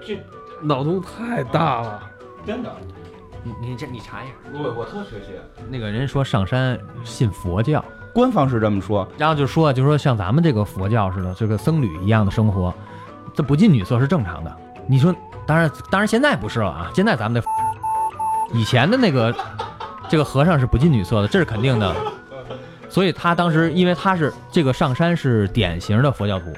[0.07, 0.23] 这
[0.63, 2.03] 脑洞太大了。
[2.47, 2.75] 真的，
[3.43, 5.33] 你你这你查一下，我我特学习，
[5.69, 7.85] 那个人说上山信佛教。
[8.13, 12.75] 官方是这么说，然后就说，就说像咱们这个佛教似的，这个僧侣一样的生活，
[13.33, 14.57] 这不近女色是正常的。
[14.89, 15.15] 你说，
[15.47, 17.49] 当然，当然现在不是了啊，现在咱们的
[18.53, 19.33] 以前的那个
[20.09, 21.95] 这个和尚是不近女色的，这是肯定的。
[22.89, 26.53] 所以他当时，因为他是这个上山是典型的佛教徒，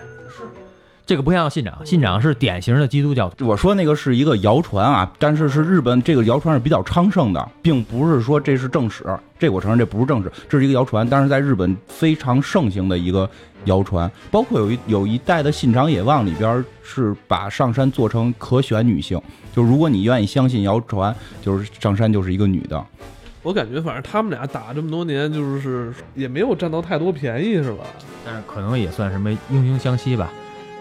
[1.04, 3.46] 这个不像信长，信长是典型的基督教徒。
[3.46, 9.04] 我说那个是一个谣传啊，但是是日本这个谣传是比较昌盛的，并不是说这是正史。
[9.38, 13.28] 这我承认这不是正史，这是一个谣传，但是在日本非常盛行的一个
[13.64, 14.10] 谣传。
[14.30, 19.20] 包括有一有一代的信长野望里边是把上山做成可选女性，
[19.52, 22.82] 就如果你愿意相信谣传，就是上山就是一个女的。
[23.42, 27.78] 我感觉反正他们俩打这么多年，就是也没有占到太多便宜，是吧？
[28.24, 30.32] 但是可能也算什么惺惺相惜吧，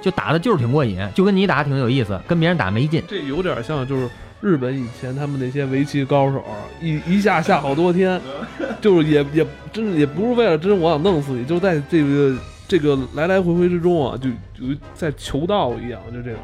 [0.01, 3.03] 就打的就是挺过瘾，就跟你打挺有意思，跟别人打没劲。
[3.07, 4.09] 这有点像就是
[4.41, 6.43] 日本以前他们那些围棋高手，
[6.81, 8.19] 一一下下好多天，
[8.81, 12.35] 就是也也真也不是为了真我想弄死你，就在这个
[12.67, 14.29] 这个来来回回之中啊，就
[14.59, 16.39] 就在求道一样，就这种。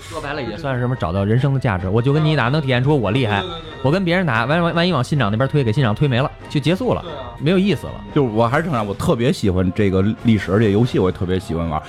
[0.00, 1.88] 说白了也算是什么找到人生的价值。
[1.88, 3.42] 我就跟你打，能体现出我厉害。
[3.82, 7.04] 我跟别人打，万万万一往信长那边推，给信长推没了，就结束了，
[7.40, 7.92] 没有意思了。
[8.12, 11.80] 就是我还是承认，我特别喜欢这个历史，而且游戏我也特别喜欢玩。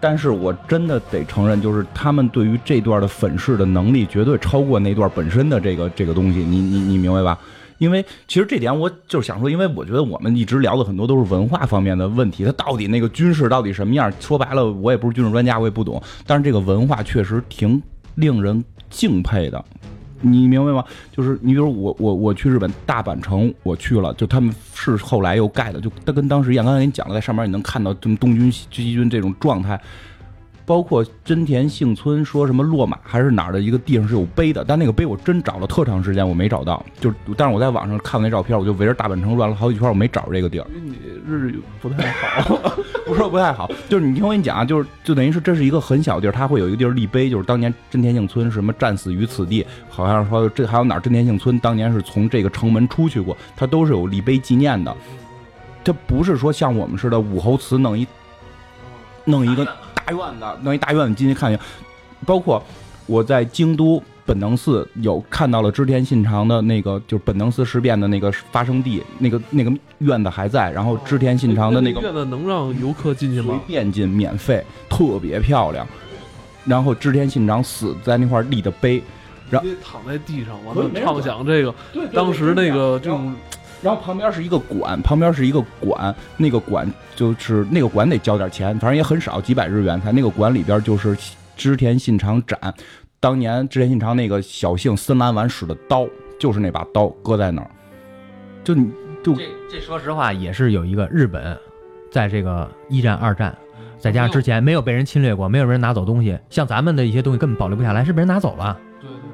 [0.00, 6.38] 但是我真的得承认，就是他们对于这段的粉饰的能力，绝对超过那段本身的这个这个东西。
[6.38, 7.38] 你你你明白吧？
[7.78, 14.12] 因为其实这点我就是想说，因为我觉得我们一直聊的很多都是文化方面的问题，它到底那个军事到底什么样？
[14.18, 16.02] 说白了，我也不是军事专家，我也不懂。
[16.26, 17.80] 但是这个文化确实挺
[18.16, 19.64] 令人敬佩的，
[20.20, 20.84] 你明白吗？
[21.12, 26.64] 就是你比如我我我去日本大阪城，我去了，就他们是后来又盖的，就它跟当时一样。
[26.64, 29.80] 刚才给你讲了，在上面你能看到这么东军西军这种状态。
[30.66, 36.84] 包括真田幸村说什么落马还是哪儿的一个地上是有碑的，但那个碑我真找了特长时间，我没找到。
[37.00, 40.66] 就，但是我在网上看那照片，我就围着大阪城转了好几圈，我没找着这个地儿。
[40.70, 40.94] 你
[41.26, 42.60] 日语不太好，
[43.08, 54.94] 不是说不太好，就是你听我跟你讲啊，就是就等于是这是一个很小的地儿，它会有一个地儿立碑，就是当年真田幸村什么战死于此地，好像说这还有哪儿真田幸村当年是从这个城门出去过，它都是有立碑纪念的。
[55.82, 58.06] 它不是说像我们似的武侯祠弄一
[59.24, 61.58] 弄一个大院子，弄一大院子进去看去。
[62.26, 62.62] 包括
[63.06, 70.70] 我在京都本能寺有看到了织田信长的那个，就是本能寺事变的那个发生地，那个那个院子还在。
[70.70, 73.58] 然后织田信长的那个院子能让游客进去随吗？
[73.66, 75.86] 便进，免费，特别漂亮。
[76.66, 79.02] 然后织田信长死在那块立的碑，
[79.48, 81.74] 然后躺在地上，完了可以没人畅想这个
[82.12, 83.34] 当时那个这种
[83.80, 90.12] 然后旁边是一个馆，旁边是一个馆，那个馆就是那个馆得交点钱，反正也很少，几百日元才。
[90.12, 91.16] 那个馆里边就是
[91.56, 92.58] 织田信长斩，
[93.20, 96.06] 当年织田信长那个小姓森兰丸使的刀，
[96.38, 97.70] 就是那把刀搁在那儿，
[98.62, 98.90] 就你
[99.24, 101.58] 就这这说实话也是有一个日本，
[102.12, 103.56] 在这个一战、二战，
[103.98, 108.78] 再加上之前没有被人侵略过，没有人拿走东西，像咱们的一些东西根本保留不下来，是被人拿走了。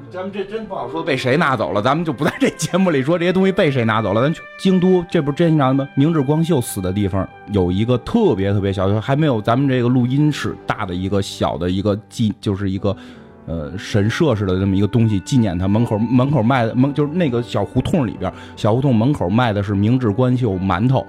[0.09, 4.21] 咱们这真不好说被谁拿走了，咱们就不在这节目里说这些东西被谁拿走了。
[4.21, 5.87] 咱去京都，这不是织田信长吗？
[5.95, 12.95] 明治光秀死的地方有一个特别特别小，就还没有咱们这个录音室大的一个小的一个记，就是一个
[13.45, 15.67] 呃神社似的这么一个东西纪念他。
[15.67, 21.05] 门口门口卖的门就是那个小胡同里边，小胡同门口卖的是明治光秀馒头。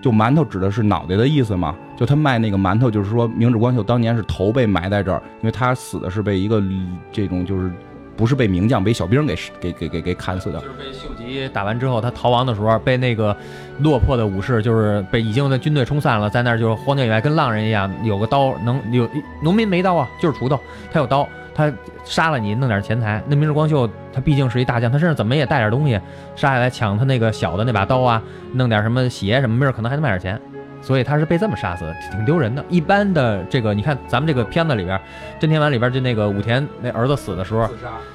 [0.00, 1.74] 就馒头指的是脑袋的意思嘛？
[1.96, 6.62] 就他卖那个馒头，就是说明治光秀当年是头被埋在这儿，因为他死的是被一个
[7.10, 7.68] 这种就是
[8.16, 10.60] 不是被名将，被小兵给给给给给砍死的。
[10.60, 13.36] 就是被秀吉打完之后，他逃亡的时候，被那个
[13.80, 19.08] 落魄的武士，就是被已经的军队冲散了，在那就是荒郊野外跟浪人一样，有个刀能有
[19.42, 20.60] 农民没刀啊，就是锄头，
[20.92, 21.28] 他有刀，
[21.58, 21.72] 他
[22.04, 23.20] 杀了你弄点钱财。
[23.26, 26.00] 那明日光秀他毕竟是一大将，他身上怎么也带点东西，
[26.36, 30.40] 杀下来抢他那个小的那把刀啊，弄点什么鞋什么，没准可能还能卖点钱。
[30.80, 32.64] 所以他是被这么杀死的，挺丢人的。
[32.68, 34.96] 一般的这个，你看咱们这个片子里边，
[35.40, 37.68] 《真田丸》里边就那个武田那儿子死的时候，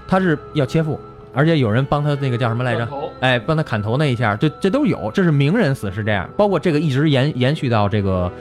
[0.08, 0.98] 他是要切腹，
[1.34, 2.88] 而且有人帮他那个叫什么来着？
[3.20, 8.32] 哎，帮他砍头那一下，这这都有，这是名人死是这样，包括这个一直延延续到这个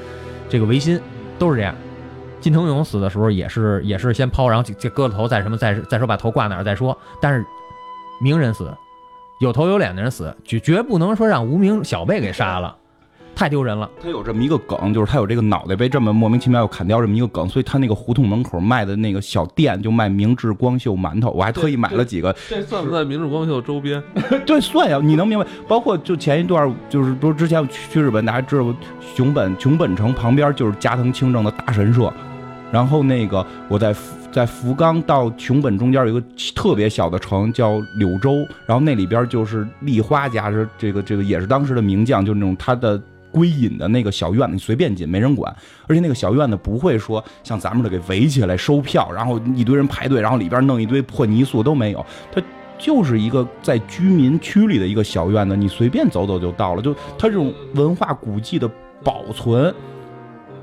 [0.48, 1.00] 这个维新
[1.36, 1.74] 都是这样。
[2.42, 6.96] 金藤勇死的时候也是也是先抛，然后就就割了头，再什么再再说把头挂哪儿再说。
[7.20, 7.46] 但是
[8.20, 8.70] 名人死，
[9.40, 12.76] 有头有脸的人死，绝绝不能说让无名小辈给杀了，
[13.34, 13.88] 太丢人了。
[14.02, 22.34] 他有这么一个梗，就是他有这个脑袋被这么莫名其妙又砍掉这么一个梗，所以他那个胡同门口卖的那个小店就卖明治光秀馒头，我还特意买了几个。
[22.48, 24.02] 这算不算明治光秀周边？
[24.44, 25.46] 对，算呀，你能明白？
[25.66, 28.74] 包括就前一段，就是不是之前我去去日本，大家知道
[29.14, 32.12] 熊本熊本城旁边就是加藤清正的大神社，
[32.72, 43.00] 然后那个我在福在福冈到熊本中间有一个特别小的城叫柳州，然后那里边就是立花家是这个这个也是当时的名将，就那种他的。
[43.34, 45.50] 归隐的那个小院子，你随便进，没人管。
[45.86, 52.06] 而且那个小院子不会说像咱们这给围起来收票，然后一堆人排队，然后里边弄一堆破泥塑都没有。
[52.30, 52.42] 它
[52.78, 56.82] 就是一个在居民区里的一个小院子，你随便走走就到了。
[56.82, 58.70] 就它这种文化古迹的
[59.02, 59.74] 保存，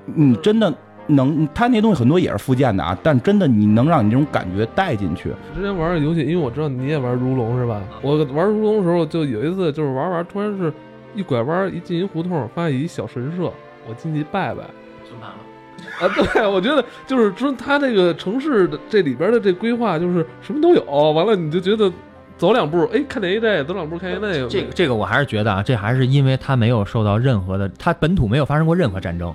[0.06, 0.72] 你真的
[1.10, 5.30] 能，它那东西很多也是复建的啊，但真的你能让你这种感觉带进去。
[5.56, 7.82] 之前玩的游戏，因为我知道你也玩如龙是吧？
[8.02, 10.74] 我玩如龙的时候，就有一次就是玩玩，突然是。
[11.16, 13.52] 一拐弯一进一胡同，发现一小神社，
[13.88, 14.62] 我进去拜拜。
[14.62, 21.92] 啊，对，我觉得就是说他这个城市的这里边的这规划就是什么都有，完了你就觉得
[22.38, 24.48] 走两步，哎，看见一这，走两步看见那个。
[24.48, 29.34] 这个这个我还是觉得啊，这还是因为他没有受到任何的，他本土没有发生过任何战争。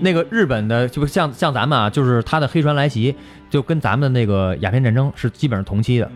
[0.00, 3.14] 那个日本的就像像咱们啊，就是他的黑船来袭，
[3.48, 6.10] 就跟咱们的那个鸦片战争是基本上同期的。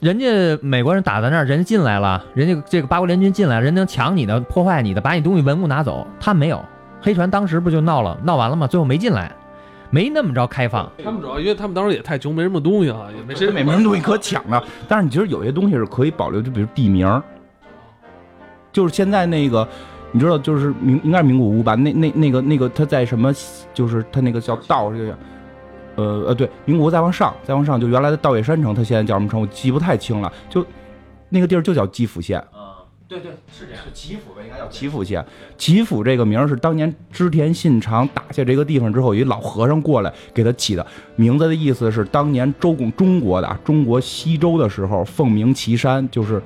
[0.00, 0.26] 人家
[0.60, 6.06] 美国人打在那儿，人家进来了，人家这个八国联军进来，人能抢你的、破坏你的，把你东西文物拿走。
[6.20, 6.62] 他没有，
[7.00, 8.66] 黑船当时不就闹了，闹完了吗？
[8.66, 9.32] 最后没进来，
[9.90, 10.90] 没那么着开放。
[11.02, 14.62] 他们主要因为他们当时也太穷，没什么东西啊，也没谁没什么东西可抢的。
[14.86, 17.22] 但是你其实有些东西是可以保留，就比如地名，
[18.72, 19.66] 就是现在那个，
[20.14, 21.74] 你知道，就是名应该是名古屋吧？
[21.74, 23.34] 那那那个那个他在什么？
[23.74, 25.18] 就是他那个叫道这个。
[25.96, 29.40] 呃呃，对，名古屋再往上，再往上就原来的道叶山城，它现在叫什么城？
[29.40, 30.32] 我记不太清了。
[30.48, 30.64] 就
[31.28, 32.42] 那个地儿就叫吉府县。
[32.52, 32.58] 嗯，
[33.08, 33.82] 对对，是这样。
[33.92, 35.24] 吉府吧，应该叫吉府县。
[35.56, 40.84] 吉府这个名是当年织田信长打下这个地方之后，一老和尚过来给他起的
[41.14, 46.40] 名字的意思是当年周公中国的中国西周的时候凤鸣岐山，就是。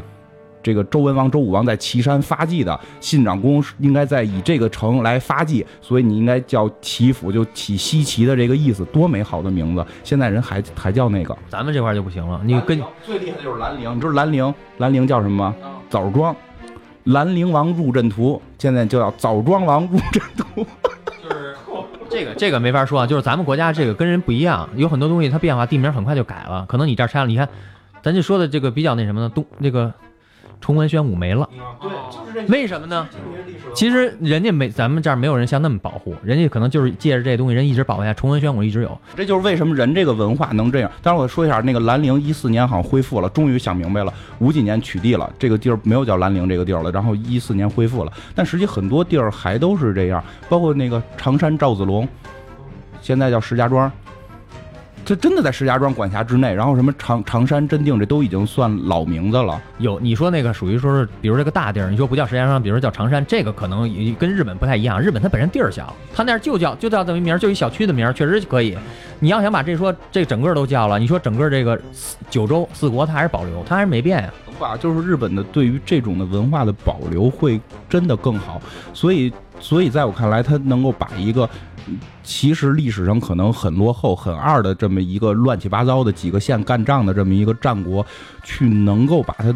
[0.68, 9.82] 这个周文王、周武王在岐山发迹的，信长公应该在以这个城来发迹，所以你应该叫岐府，就起西岐的这个意思，多美好的名字！
[10.04, 12.38] 现在人还还叫那个，咱们这块就不行了。
[12.44, 15.56] 你跟最厉害的就是兰陵，你知道兰陵兰陵叫什么吗？
[15.88, 16.36] 枣庄，
[17.04, 20.66] 兰陵王入阵图，现在就叫枣庄王入阵图。
[21.22, 21.56] 就是
[22.10, 26.66] 这个这个没法说啊，就是咱们国家这个跟人不一样，有很多东西它变化，地名很快就改了。
[26.68, 27.48] 可能你这儿拆了，你看，
[28.02, 29.32] 咱就说的这个比较那什么呢？
[29.34, 29.90] 东那个。
[30.60, 31.48] 崇文宣武没了。
[31.80, 33.08] 对，就是为什么呢？
[33.74, 38.98] 其实人家没，咱们这儿没有人像那么保护，人家可能就是借着这东西，人一直保护下崇文宣武一直有。
[39.16, 40.90] 这就是为什么人这个文化能这样。
[41.02, 48.12] 当然，我说一下，那个兰陵一四年好像恢复了，终于想明白了，五几年取缔了这个地儿，没有叫兰陵这个地儿了，然后一四年恢复了。
[48.34, 52.08] 但实际很多地儿还都是这样，包括那个常山赵子龙，
[53.00, 53.90] 现在叫石家庄。
[55.08, 59.58] 这真的在石家庄管辖之内，然后什么常常山真定，这都已经算老名字了。
[59.78, 65.00] 有你说那个属于说是，比如这个大地儿，你说不叫石家庄，比如说叫常山，这个可能也跟日本不太一样。
[65.00, 68.76] 日本它本身地儿小，它那儿就叫就叫这么一名儿，就一小区的名儿，确实可以。
[69.18, 71.80] 你要想把这说这整个都叫了，你说整个这个
[72.28, 74.30] 九州四国它还是保留，它还是没变呀。
[74.46, 78.60] 文化就是日本的对于这种的文化的保留会真的更好，
[78.92, 81.48] 所以所以在我看来，他能够把一个
[82.22, 88.04] 其实历史上可能很落后、很二的这么一个乱七八糟的几个县干仗的这么一个战国，
[88.42, 89.54] 去能够把它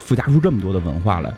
[0.00, 1.32] 附加出这么多的文化来。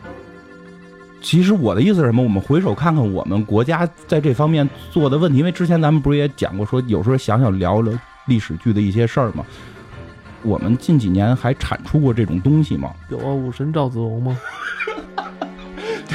[1.23, 2.23] 其实我的意思是什么？
[2.23, 7.93] 我们回首看看我们国家在这方面做的问题，因为之前咱们不是也讲过，说有时候想想聊聊
[8.27, 9.45] 历史剧的一些事儿嘛。
[10.43, 12.93] 我们近几年还产出过这种东西吗？
[13.09, 14.39] 有啊，武神赵子龙吗？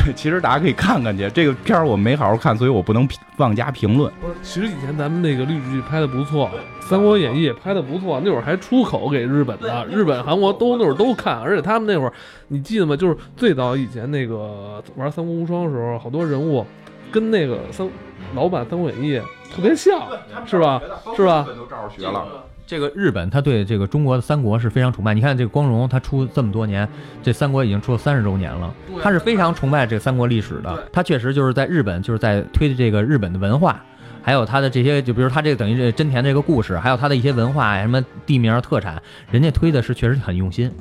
[0.06, 1.30] 对， 其实大家可以看看去。
[1.32, 4.12] 这个片儿我没好好看，所以我不能评妄加评论。
[4.22, 6.50] 不是，其实以前咱们那个历史剧拍的不错，
[6.86, 12.14] 《三国演义》也拍的不错，那会儿还出口给日本的，日本、韩国都那会儿都看，而且他们那会儿，
[12.48, 12.96] 你记得吗？
[12.96, 16.66] 就是最早以前那个玩《三国无双》的时候，好多人物
[17.12, 17.88] 跟那个三
[18.36, 19.20] 老版《三国演义》
[19.56, 20.02] 特别像，
[20.46, 20.82] 是吧？
[21.16, 21.46] 是吧？
[21.56, 22.46] 都照着学了。
[22.70, 25.12] 这个日本他对这个中国的三国是非常崇拜。
[25.16, 26.88] 你看这个光荣，他出这么多年，
[27.24, 30.88] 这三国已经出了三十周年了，他是非常崇拜这个三国历史的。
[30.94, 33.84] 他确实就是在日本就是在推的这个日本的文化，
[34.22, 39.02] 还有他的这些，就比如他这个等于这真田这个故事，还有他的一些文化呀，什么地名特产，
[39.32, 40.72] 人家推的是确实很用心，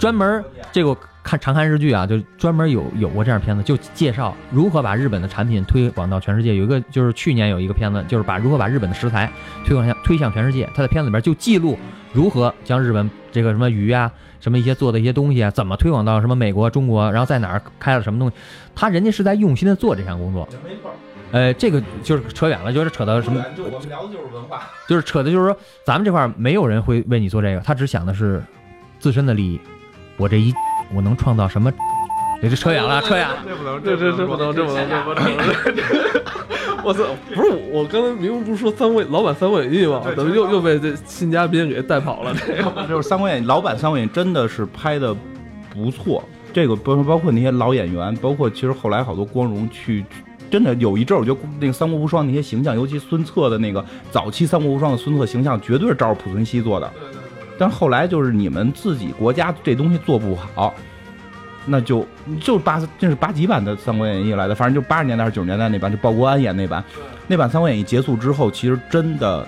[0.00, 0.96] 专门这个。
[1.26, 6.54] 看常看日剧啊，就专门有有过这样片子，就介绍如何把日本的产品推广到全世界。
[6.54, 9.28] 有一个就是去年有一个片子，就是把如何把日本的食材
[9.64, 10.70] 推广向推向全世界。
[10.72, 11.76] 他在片子里边就记录
[12.12, 14.08] 如何将日本这个什么鱼啊，
[14.38, 18.36] 什么一些做的一些东西啊，怎么推广到什么美国、中国，然后在哪儿开了什么东西。
[18.76, 20.48] 他人家是在用心的做这项工作。
[20.62, 20.92] 没错。
[21.32, 23.44] 呃，这个就是扯远了，就是扯到什么？
[23.56, 28.40] 就我们聊的就是文化，就是扯的就是说，咱们这块没有人会为你做这个，他只想的是
[29.00, 29.60] 自身的利益。
[30.18, 30.54] 我这一。
[30.94, 31.72] 我能创造什么？
[32.42, 33.36] 这扯远了，扯远了。
[33.46, 35.24] 这不能，这这这不能，这不能，这不能。
[36.84, 37.02] 我操！
[37.34, 40.02] 不是我刚才明明不是说三国老版《三国演义》吗？
[40.14, 42.32] 怎么又又被这新嘉宾给带跑了？
[42.46, 45.16] 这个就是《三国演义》老版《三国演义》真的是拍的
[45.72, 46.22] 不错。
[46.52, 50.04] 这个包包括那些老演员，包括其实后来好多光荣去，
[50.50, 56.88] 真的有一阵儿，我觉得那个《三国无双》那些形象，尤其孙策的那个早期《三国无双》的孙策形象，绝对是照着濮存昕做的。
[57.58, 60.74] 但后来就是你们自己国家这东西做不好，
[61.64, 62.06] 那就
[62.40, 66.84] 就八这是八几版的《三国演义》来的，反正就八十年代还是九十年代那版，就鲍国安演那版，
[67.26, 69.46] 那版《三国演义》结束之后，其实真的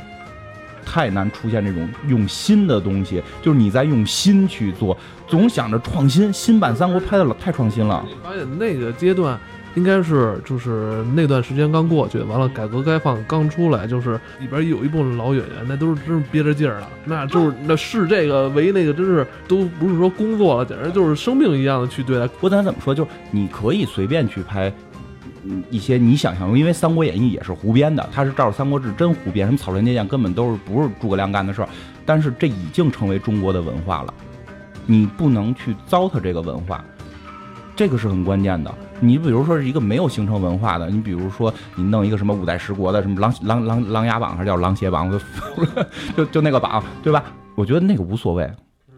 [0.85, 4.97] 太难出现这种用心的东西，就是你在用心去做，
[5.27, 6.33] 总想着创新。
[6.33, 9.39] 新版《三国》拍的老太创新了，你发现那个阶段。
[9.79, 22.27] 应该是就是那段时间刚过去，完了改革开放刚出来，就是里边有一部分老演员，那都是真是憋着劲儿了，那就是那视这个为那个，真是都不是说工作了，简直就是生病一样的去对待。
[22.41, 24.73] 不管怎么说，就是你可以随便去拍，
[25.45, 31.69] 嗯，一些你想象中，因为《三国演义》也是胡编的，他是照着《三国志》真胡编，什么草船借箭根本都是不是诸葛亮干的事儿，
[32.05, 34.13] 但是这已经成为中国的文化了，
[34.87, 36.85] 你不能去糟蹋这个文化，
[37.77, 38.75] 这个是很关键的。
[39.01, 45.19] 你比如说是一个没有形成文化的，你比如说你弄一个什么五代十国的什么狼狼狼狼牙榜还是叫狼血榜，就
[46.17, 47.25] 就就那个榜，对吧？
[47.55, 48.51] 我觉得那个无所谓，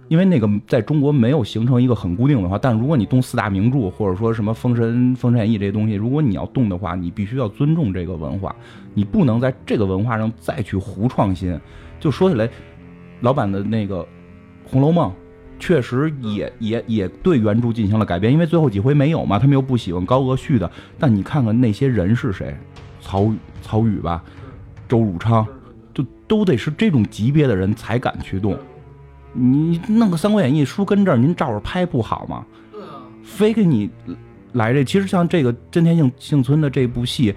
[0.08, 2.58] 因为那个在中国没有形成一个很固定的文化。
[2.58, 8.54] 但如果你动四大名著或者说什么封神封神演义这些东西，如果你要动的话，你必须要尊重这个文化，
[8.94, 11.58] 你不能在这个文化上再去胡创新。
[11.98, 12.48] 就说起来，
[13.20, 14.02] 老版的那个
[14.64, 15.10] 《红楼梦》。
[15.60, 20.68] 确实也也也对原著进行了改编，因为最后几回没有嘛，他们又不喜欢高鹗续的。
[20.98, 22.56] 但你看看那些人是谁，
[23.00, 23.30] 曹
[23.62, 24.24] 曹禺吧，
[24.88, 25.46] 周汝昌，
[25.92, 28.58] 就都得是这种级别的人才敢去动。
[29.34, 32.44] 你弄个《三国演义》书跟这儿，您照着拍不好吗？
[33.22, 33.88] 非给你
[34.54, 37.34] 来这，其实像这个真田幸幸村的这部戏，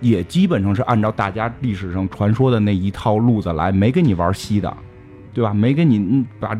[0.00, 4.74] 也基本上是按照大家历史上传说的那一套路子来，没给你玩稀的，
[5.34, 5.52] 对吧？
[5.52, 6.58] 没给你把。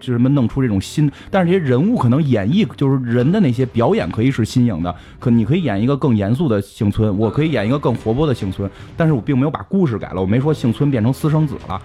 [0.00, 11.80] 就什么弄出这种新，但是这些人物可能演绎就是人的那些表演可以是新颖的，可你可以演一个更严肃的幸村，我可以演一个更活泼的幸村，但是我并没有把故事改了，我没说幸村变成私生子了，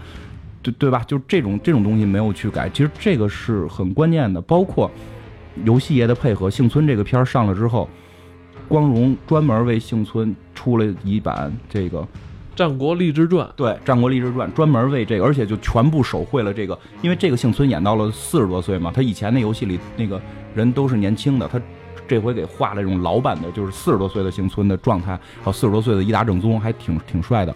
[0.62, 1.02] 对对吧？
[1.08, 4.42] 就这种这种东西没有去改，其实这个是很关键的。
[4.42, 4.92] 包括
[5.64, 7.90] 游戏业的配合，《幸村》这个片儿上了之后，
[8.68, 12.00] 光荣专门为《幸村》出了一版这个
[12.60, 20.22] 《战国励志传》，对《战国励志传》专门为这个，而且就全部手绘了这个，因为这个幸村演到了四十多岁嘛，他以前那游戏里那个
[20.54, 21.58] 人都是年轻的，他
[22.06, 27.56] 这回给画了这种老版的，就是四十多岁的幸村的状态，还有四十多岁的伊达正宗，还挺挺帅的。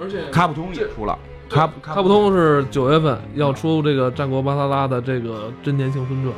[0.00, 1.16] 而且卡普通也出了，
[1.48, 6.34] 卡卡普通是九月份要出这个《战国巴萨拉》的这个真田幸村传。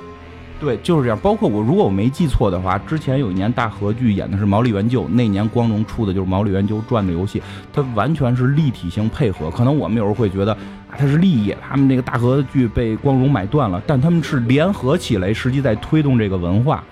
[0.60, 1.18] 对，就是这样。
[1.18, 7.42] 包括我，如果我没记错的话，之前有一年大合剧演的是毛利元就，那年光荣出的就是毛利元就传的游戏，
[7.72, 9.50] 它完全是立体性配合。
[9.50, 16.84] 可能我们有时候会觉得啊，它是利益，他们那个大合剧被光荣买断了，但他们是联合起来，实际在推动这个文化。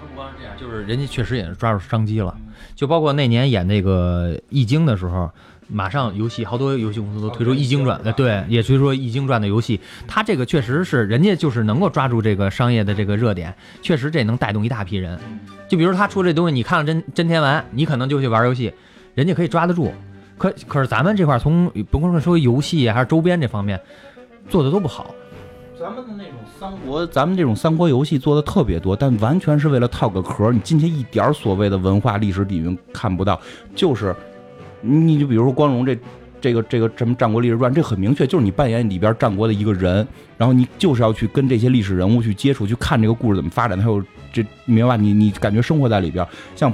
[0.00, 2.34] 不光是这样，就是人家确实也是抓住商机了。
[2.74, 5.30] 就包括那年演那个《易经》的时候。
[5.72, 9.80] 马上游戏好多游戏公司都推出《易经传》的，对，也推出《易经传》的游戏。
[10.08, 15.18] 它这个确实是人家就是能够抓住这个商业的这个热点，确实这能带动一大批人。
[15.68, 18.72] 就比如他出这东西，你看了真真天玩，你可能就去玩游戏，
[19.14, 19.92] 人家可以抓得住。
[20.36, 23.80] 可可是咱们这块从甭管说游戏还是周边这方面
[24.48, 25.14] 做的都不好。
[25.78, 33.40] 咱们的那种三国，咱们这种三国游戏做的特别多，但完全是为了套个壳，你进去一点所谓的文化历史底蕴看不到，
[33.74, 34.14] 就是。
[34.80, 35.96] 你就比如说光荣这，
[36.40, 40.06] 这个这个什么战国历史传，这很明确，就是你扮演里边战国的一个人，
[40.36, 44.02] 然后你就是要去跟这些历史人物去接触，去看这个故事怎么发展，还有
[44.32, 44.96] 这明白？
[44.96, 46.26] 你你感觉生活在里边，
[46.56, 46.72] 像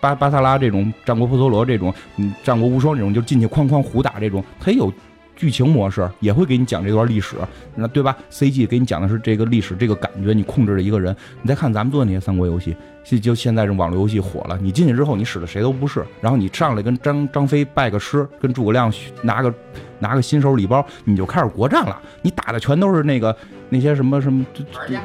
[0.00, 4.92] 巴巴萨拉这种战国波陀罗这种，嗯，战国无双这种，就进去哐哐胡打这种，它也有。
[5.34, 7.34] 剧情模式也会给你讲这段历史，
[7.74, 11.16] 那对吧？CG 给你讲的是这个历史，这个感觉，你控制着一个人。
[11.40, 18.92] 你再看咱们做的那些三国游戏，就现在这网络游戏火了，你进去之后，你使的谁都不是，然后你上来跟张张飞拜个师，跟诸葛亮
[19.22, 19.52] 拿个
[19.98, 22.00] 拿个新手礼包，你就开始国战了。
[22.22, 23.36] 你打的全都是那个
[23.68, 24.44] 那些什么什么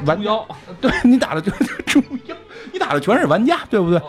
[0.06, 0.46] 玩妖，
[0.80, 2.36] 对你打的就是猪妖。
[2.72, 4.00] 你打的全是玩家，对不对？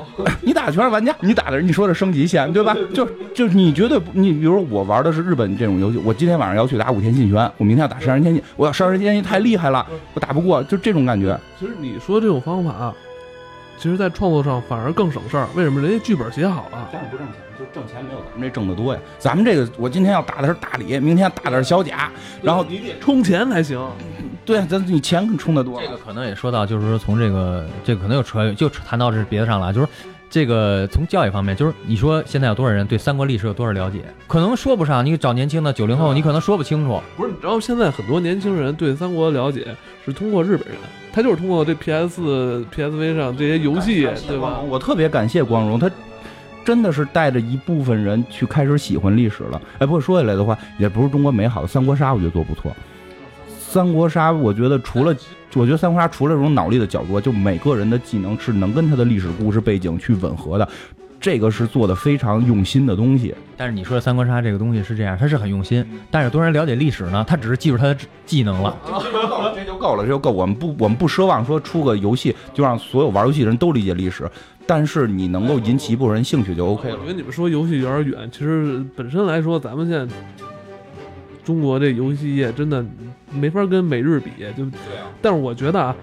[0.41, 2.75] 你打的全是玩家，你打的人，你说的升级线，对吧？
[2.93, 11.39] 就就你绝对，你比如我玩的是日本这种游戏，我今天晚上要去打武田信玄，我明天要打山人天信，我要山人天信太厉害了，我打不过，就这种感觉。
[11.59, 12.93] 其实你说这种方法，
[13.79, 15.47] 其实在创作上反而更省事儿。
[15.55, 15.79] 为什么？
[15.79, 18.99] 人家剧本写好了，但是不挣钱，就挣钱没有咱们这挣得多呀。
[19.17, 22.11] 咱们这个，我今天要打的是大李，明天打的是小贾，
[22.41, 23.81] 然后你得充钱才行。
[24.43, 25.81] 对，咱你钱充得多。
[25.81, 29.71] 这个可能也说到，就是说从这个，这个可能又扯，就谈到这别的上了。
[29.71, 29.87] 就是
[30.29, 34.03] 这个从教育方面，就是你说现在有多少人对三国历史有多少了解？
[34.27, 35.03] 可能说不上。
[35.03, 37.01] 你找年轻的九零后，你可能说不清楚。
[37.17, 39.65] 不是，你知道现在很多年轻人对三国的了解
[40.05, 40.77] 是通过日本人，
[41.11, 44.59] 他就是通过这 PS、PSV 上这些游戏，对吧？
[44.59, 45.89] 我特别感谢光荣，他
[46.63, 49.59] 真的是带着一部分人去开始喜欢历史了。
[49.79, 52.71] 哎，不过说起来的话，也不是中国美好的三国杀，我觉得做不错。
[53.69, 55.15] 三国杀，我觉得除了，
[55.53, 60.67] 我觉得三国杀除了这种脑力的角度，就每个人的技能是能跟他的历史故事背景去吻合的，
[61.19, 63.31] 这个是做的非常用心的东西。
[63.55, 67.95] 但是你说的三国杀这个东西是这样，它是很用心，但是多人了解历史呢，他只是记住他的
[68.25, 70.31] 技能了，这就够了，这就够了，这就够。
[70.31, 74.27] 我们不，我们不奢望说出个游戏就让所有玩游戏的人都理解历史，
[74.65, 76.95] 但是你能够引起一部分人兴趣就 OK 了。
[76.95, 80.11] 我觉得你们说游戏有点远，其实本身来说，咱们现在。
[81.41, 82.85] 中国这游戏业真的
[83.31, 84.65] 没法跟美日比，就，
[85.21, 85.95] 但是我觉得啊，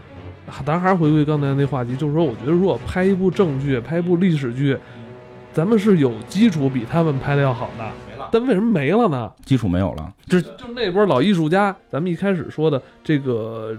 [0.64, 4.76] 咱还是回归刚才那话题，就是说，我觉得如果拍一部正剧，拍一部历史剧，
[5.52, 7.84] 咱们是有基础比他们拍的要好的。
[8.08, 9.32] 没了，但为什么没了呢？
[9.44, 13.76] 基础没有了，就就那波老艺术家，咱们一开始说的这个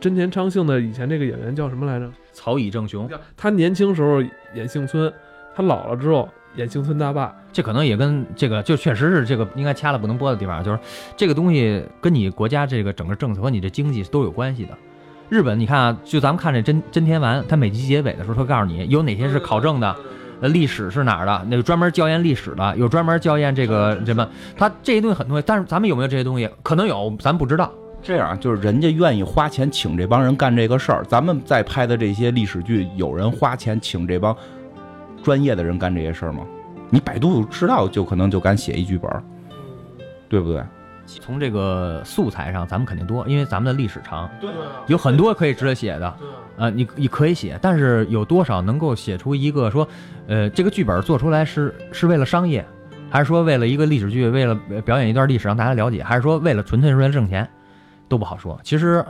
[0.00, 2.10] 真田昌幸的以前这个演员叫什么来着？
[2.32, 3.08] 曹乙正雄。
[3.36, 4.22] 他年轻时候
[4.54, 5.12] 演幸村，
[5.54, 6.28] 他老了之后。
[6.56, 10.78] 演幸村大坝，这可能也跟这个就确实是这个应该掐了不能播的地方，就是
[11.16, 14.76] 这个东西跟你国家这个整个政策和你这经济都有关系的。
[15.28, 19.96] 日本，你看啊，就咱们看这真真田丸，他每集结尾的时候，他告诉你有哪些是考证的，
[20.40, 26.50] 呃，历史是哪儿的，那个专门校验历史的，有专门校验这个什么，他这些东西很多，但是咱们有没有这些东西？
[26.64, 27.72] 可能有，咱不知道。
[28.02, 34.36] 这样就是人家愿意花钱请这帮人干这个事儿，咱们在拍的这些历史剧，有人花钱请这帮。
[35.22, 36.44] 专业的人干这些事儿吗？
[36.94, 39.10] 你百度知道就可能就敢写一剧本，
[40.28, 40.62] 对不对？
[41.06, 44.48] 从这个素材上，咱们肯定多，因为咱们的历史长，对，
[44.86, 46.14] 有很多可以值得写的。
[46.56, 49.88] 呃，你你可以写，但是有多少能够写出一个说，
[50.28, 52.64] 呃，这个剧本做出来是是为了商业，
[53.10, 54.54] 还是说为了一个历史剧，为了
[54.84, 57.44] 表演一段历史让大家了解，还是说为了纯粹是为了挣钱，
[58.08, 58.56] 都不好说。
[58.62, 59.04] 其实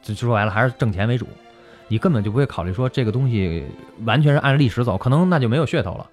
[0.00, 1.26] 就说白了，还是挣钱为主。
[1.86, 3.66] 你根本就不会考虑说这个东西
[4.06, 6.06] 完全是按历史走，可能那就没有噱头了。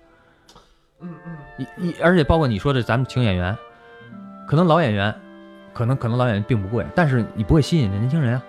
[1.04, 3.56] 嗯嗯，一一而且包括你说的咱们请演员，
[4.48, 5.14] 可能老演员，
[5.74, 8.44] 可能可能老演员并不贵，但是你不会吸引年轻人啊。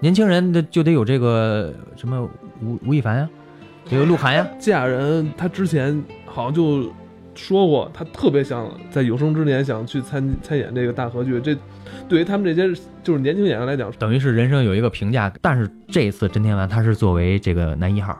[0.00, 2.22] 年轻人的就得有这个什么
[2.60, 3.28] 吴吴亦凡呀，
[3.84, 6.92] 这个鹿晗呀， 这俩人，他之前好像就
[7.34, 11.40] 说过，他特别想在有生之年想去参参演这个大河剧。
[11.40, 11.56] 这
[12.08, 15.32] 对于他们这些就是年轻演员来讲，等于是人生有一个评价。
[15.40, 18.18] 但是这一次真天丸他是作为这个男一号，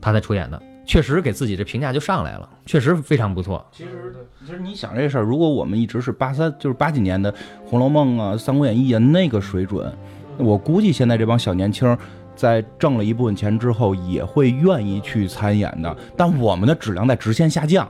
[0.00, 3.64] 他才出演的，确实给自己这评价就上来了，确实非常不错。
[3.70, 4.12] 其实，
[4.44, 7.32] 其实你想这事儿，如果我们一直是八三，就是八几年的
[7.64, 9.88] 《红楼梦》啊、《三国演义》啊那个水准，
[10.36, 11.96] 我估计现在这帮小年轻
[12.34, 15.96] 在挣了一部分钱之后，也会愿意去参演的。
[16.16, 17.88] 但我们的质量在直线下降，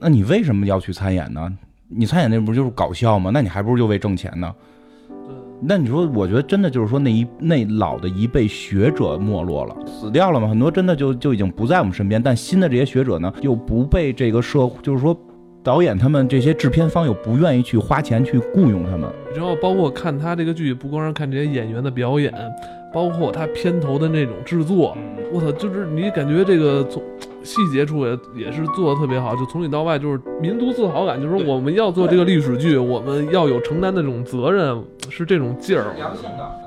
[0.00, 1.56] 那你为什么要去参演呢？
[1.86, 3.30] 你参演那不就是搞笑吗？
[3.32, 4.52] 那你还不如就为挣钱呢。
[5.60, 10.46] 那你说，我觉得真的就是说，那一那老的一辈学者没落了，死掉了嘛？
[10.46, 12.22] 很多真的就就已经不在我们身边。
[12.22, 15.18] 但新的这些学者呢，又不被这个社，就是说
[15.62, 19.10] 导演他们这些制片方又不愿意去花钱去雇佣他们。
[19.34, 22.32] 然后包括看他这个剧，不光是看这些演员的表演，
[22.92, 24.96] 包括他片头的那种制作，
[25.32, 27.02] 我操，就是你感觉这个从。
[27.46, 35.94] 细节处也也是做的特别好，就从里到外就是民族自豪感，就是说我们要做这个历史剧，我们要有承担的这种责任，是这种劲儿。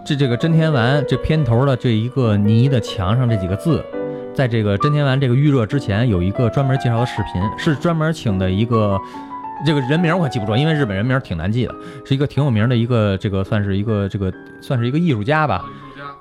[0.06, 3.84] 这这个真天丸这片头的这一个泥的墙上这几个字，
[4.34, 8.98] 在这个真天丸这个预热之前有一个专门介绍的视频，是专门请的一个
[9.66, 11.76] 这个人名我记不住，因为日本人名挺难记的，
[12.06, 14.32] 是一个挺有名的一个这个算是一个这个
[14.62, 15.66] 算是一个艺术家吧，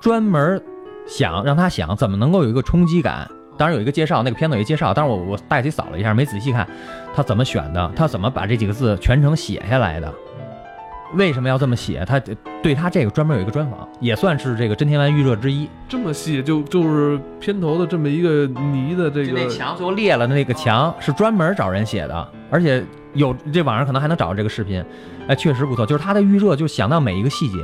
[0.01, 0.61] 专门
[1.07, 3.31] 想让他想怎么能够有一个冲击感。
[3.59, 6.67] 当然有一个介绍，那个片子有一个介绍，但是我我大体扫了一下，没仔细看，
[7.15, 10.11] 他怎么选的，他怎么把这几个字全程写下来的，
[11.15, 12.05] 为什么要这么写？
[12.07, 12.21] 他
[12.63, 15.69] 对他这个专门有一个专访，也算是这个真田丸预热之一。
[15.89, 24.85] 这么细，就就是片头的这么一个泥的这个那墙最后裂了的那个墙是专门找人写的，而且有这网上可能还能找到这个视频。
[25.29, 27.59] 哎，确实不错，就是他的预热，就想到每一个细节，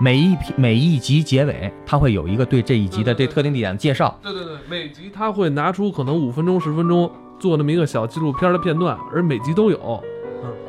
[0.00, 4.18] 每一每一集结尾，他会有一个对这一集的这特定地点的介绍。
[4.22, 10.02] 对对对，每集他会拿出可能五分钟、十分钟做那么一个小纪录片的片段，而每集都有。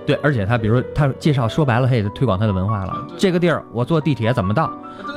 [0.02, 3.08] 嗯，对，而且他比如说他介绍，说白了他也是推广他的文化了。
[3.18, 4.72] 这个地儿我坐地铁怎么到？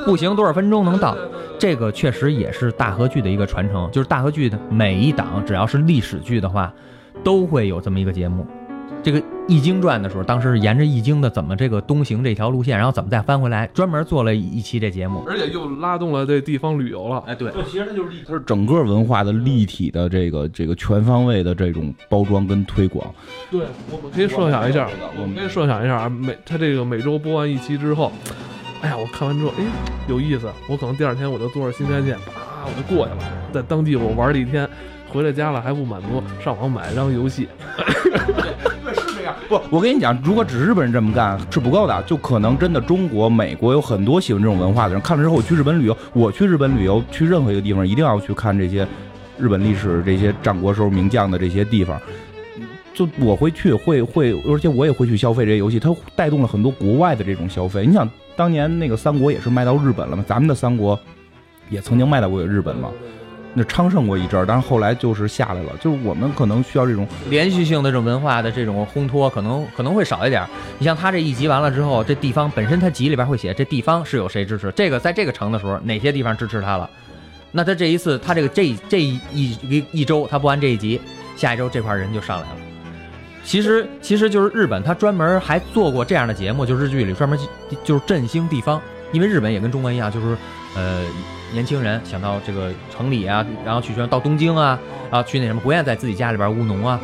[0.05, 1.15] 步行多少分钟能到？
[1.57, 6.71] 这个确实也是大河剧的一个传承，就是大河剧的每一档只要是历史剧的话，
[7.23, 8.45] 都会有这么一个节目。
[9.05, 17.23] 这个《易经传》的时候，当时是沿着《易经》的怎么这个东行这条路线，然后怎么再翻回来，专门做了一期这节目，而且又拉动了这地方旅游了。
[17.27, 23.07] 哎，对，其实它就是它是整个文化的立体的这个这个全方位的这种包装跟推广。
[23.51, 24.89] 对，我们可以设想一下，
[25.21, 28.11] 我们可以设想一下啊，每它这个每周播完一期之后，
[28.81, 29.63] 哎呀，我看完之后，哎，
[30.07, 33.19] 有意思，我可能第二天我就坐着新干线，啪，我就过去了，
[33.53, 34.67] 在当地我玩了一天，
[35.09, 37.47] 回了家了还不满足，上网买张游戏。
[39.69, 48.87] 我跟你讲，如果只日本人这么干是不够的，就可能真的中国、美国有很多喜欢这种文化的人，看了之后我去日本旅游，我去日本旅游，去任何一个地方一定要去看这些
[49.37, 51.99] 日本历史、这些战国时候名将的这些地方，
[52.93, 57.85] 就我会去，会会，而且我也会去消费这些游戏，它带动了很多国外的这种消费。
[57.85, 60.99] 你想，当年那个三国也是卖到日本了嘛，咱们的三国
[61.69, 62.89] 也曾经卖到过日本嘛。
[63.57, 65.71] 那昌盛过一阵儿，但是后来就是下来了。
[65.79, 70.45] 就是我们可能需要这种连续性的这种文化的这种烘托，可能可能会少一点。
[70.77, 76.89] 你像他这一集完了之后，这地方本身他集里边会写这地方是有谁支持，这个在这个城的时候哪些地方支持他了。
[77.53, 80.99] 那他这一次他这个这这一一一周他播完这一集，
[81.37, 82.57] 下一周这块人就上来了。
[83.45, 87.39] 其实其实就是日本，他专门还做过这样的节目，就日剧里专门
[87.85, 88.81] 就是振兴地方，
[89.13, 90.35] 因为日本也跟中国一样，就是
[90.75, 91.05] 呃。
[91.55, 94.77] 年轻人想到这个城里啊，然后去说到东京啊，
[95.09, 96.99] 啊去那什么，不愿意在自己家里边务农啊，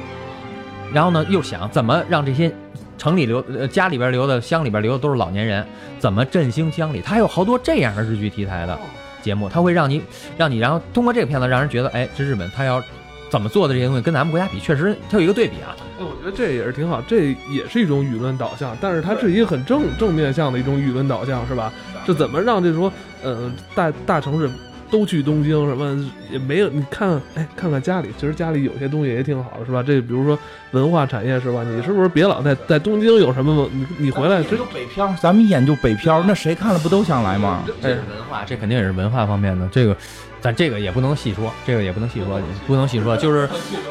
[0.93, 2.53] 然后呢又想怎么让这些
[2.97, 5.65] 城里留呃家里边留的乡里边留的都是老年人，
[5.99, 6.99] 怎么振兴乡里？
[7.01, 8.77] 他有好多这样的日剧题材的
[9.21, 10.03] 节目，他会让你
[10.37, 12.83] 让你然后通过这个片子让人觉得，哎，这日本他要
[13.29, 15.73] 怎么做的这些东西跟咱们国家比，确实他有一个对比啊。
[15.97, 21.71] 哎，我觉得这也是挺好，这也是一种舆论导向，但是它是一个很正正面向的一种舆论导向，是吧？
[22.05, 22.91] 是怎么让这说？
[23.23, 24.49] 呃，大大城市
[24.89, 25.95] 都去东京，什么
[26.31, 26.67] 也没有。
[26.69, 29.83] 你看，哎，看看家里，其实家里有些东西也挺好的，是吧？
[29.83, 30.37] 这比如说
[30.71, 31.63] 文化产业，是吧？
[31.63, 33.69] 你是不是别老在在东京有什么？
[33.71, 37.63] 你你回来，这就北漂，咱们一眼就北漂，那谁看了不都想来吗？
[37.81, 39.67] 这是文化，这肯定也是文化方面的。
[39.71, 39.95] 这个，
[40.41, 43.47] 咱这个也不能细说，这个也不能细说，不能细说，就是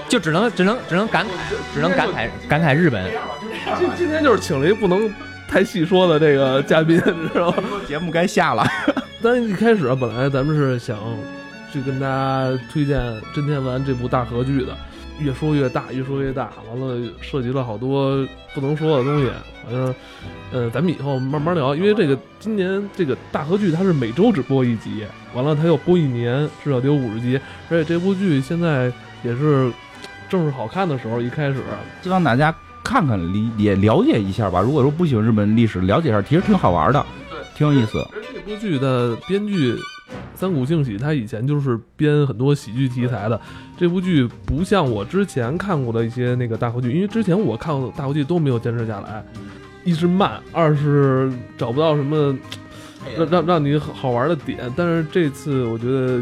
[0.09, 1.29] 就只能只能只能感慨，
[1.73, 3.09] 只能感慨感慨日本。
[3.79, 5.09] 今今天就是请了一不能。
[5.51, 6.97] 太细说的这个嘉宾，
[7.33, 7.81] 知道吗？
[7.85, 8.65] 节目该下了。
[9.21, 10.97] 咱一开始本来咱们是想
[11.73, 13.01] 去跟大家推荐
[13.35, 14.79] 《真天丸》这部大合剧的，
[15.19, 18.25] 越说越大，越说越大，完了涉及了好多
[18.55, 19.29] 不能说的东西。
[19.65, 19.95] 反正，
[20.53, 25.05] 呃，咱们以后慢慢聊，因为这个今年这个大合剧它是每周只播一集，
[25.35, 28.85] 完了它要播一年，至少得有五十集，而且这部剧现在
[29.25, 29.69] 也是
[30.29, 31.57] 正是好看的时候，一开始
[32.03, 32.55] 希望大家
[32.91, 34.61] 看看理也了解一下吧。
[34.61, 38.01] 如果说不喜欢日本历史，了解一下其实挺好玩的，对，挺有意思。
[38.13, 39.77] 而这部剧的编剧。
[40.35, 43.41] 三谷幸喜，他以前就是编很多喜剧题材的。
[43.79, 49.23] 这部剧不像我之前看过的一些那个大合剧，因为之前我看过的大合剧都没有坚持下来，
[49.85, 52.35] 一是慢，二是找不到什么
[53.17, 54.59] 让让让你好玩的点。
[54.75, 56.21] 但是这次我觉得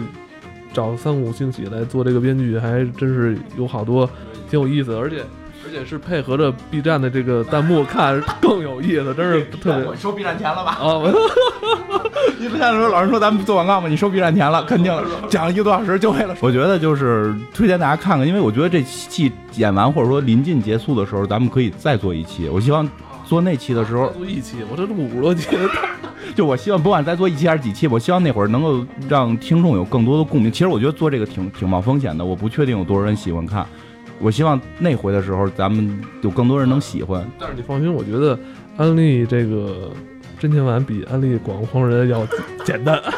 [0.72, 4.04] 找三谷幸喜来做这个编剧，还真是有好多
[4.50, 5.24] 挺有意思的，而且。
[5.64, 9.84] 而且是配合着 B 站的这个弹幕看更有意思，真是特别。
[9.84, 10.78] 我收 B 站钱了吧？
[10.80, 11.02] 啊！
[12.38, 14.92] 你 不像说老师说咱们做广告嘛，你收 B 站钱了，肯定
[15.28, 16.34] 讲了一个多小时就为了。
[16.40, 22.48] 我觉得就是推荐大家看看，因为我觉得这期演完或者说临近结束的时候，咱们可以再做一期。
[22.48, 22.88] 我希望
[23.26, 25.68] 做那期的时候做一期，我这都五十多期了。
[26.34, 30.52] 就我希望不管再做一期还是几期，我希望那会儿能够让听众有更多的共鸣。
[30.52, 33.66] 其实我觉得做这个挺挺冒风险的，我不确定有多少人喜欢看。
[34.20, 37.26] 我希望那回的时候，咱们有更多人能喜欢。
[37.38, 38.38] 但是你放心，我觉得
[38.76, 39.90] 安利这个
[40.38, 42.26] 真田丸比安利广荒人要
[42.64, 43.00] 简单。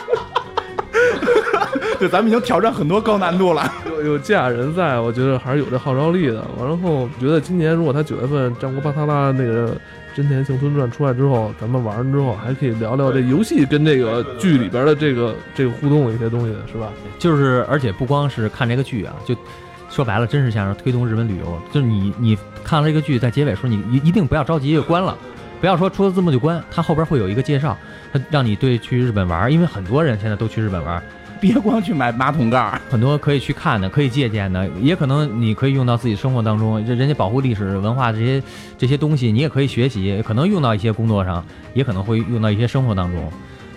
[1.98, 3.70] 对，咱们已经挑战很多高难度了。
[3.86, 6.44] 有有芥雅人在，我觉得还是有这号召力的。
[6.59, 9.68] 完了后，觉得今年如果他九月份《战国巴塔拉》那个
[10.14, 16.90] 《真田幸村传》出来之后，咱们玩完之后还可以聊聊这游戏跟这个剧里边的这个这个互动的一些东西，是吧？
[17.18, 19.36] 就是，而且不光是看这个剧啊，就。
[19.90, 21.60] 说白了，真是像是推动日本旅游。
[21.72, 25.16] 就是你，你看了这个剧，在结尾时候，你一一定不要着急就关了，
[25.60, 27.76] 不要说出了字幕就关，它后边会有一个介绍，
[28.12, 31.02] 它让你对去日本玩，因为很多人现在都去日本玩，
[31.40, 36.84] 别光去买马桶盖，很多可以去看的，可以借鉴的，也可能你可以用到自己生活当中。
[36.86, 38.42] 这人家保护历史文化这些
[38.78, 41.44] 这些东西，你也可以学习，可能用到一些工作上，
[41.74, 43.32] 也可能会用到一些生活当中，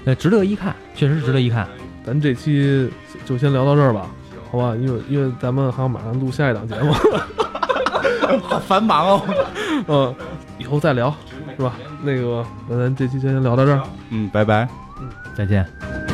[0.06, 1.68] 呃，值得一看，确实值得一看。
[2.06, 2.90] 咱这期
[3.26, 4.10] 就先聊到这儿吧。
[4.54, 6.94] 好吧，因为因为咱们还要马上录下一档节目，
[8.44, 9.22] 好繁忙哦。
[9.90, 10.16] 嗯，
[10.60, 11.12] 以后再聊，
[11.58, 11.74] 是吧？
[12.04, 13.82] 那个，那咱这期先聊到这儿。
[14.12, 14.68] 嗯，拜拜。
[15.02, 16.13] 嗯，再见。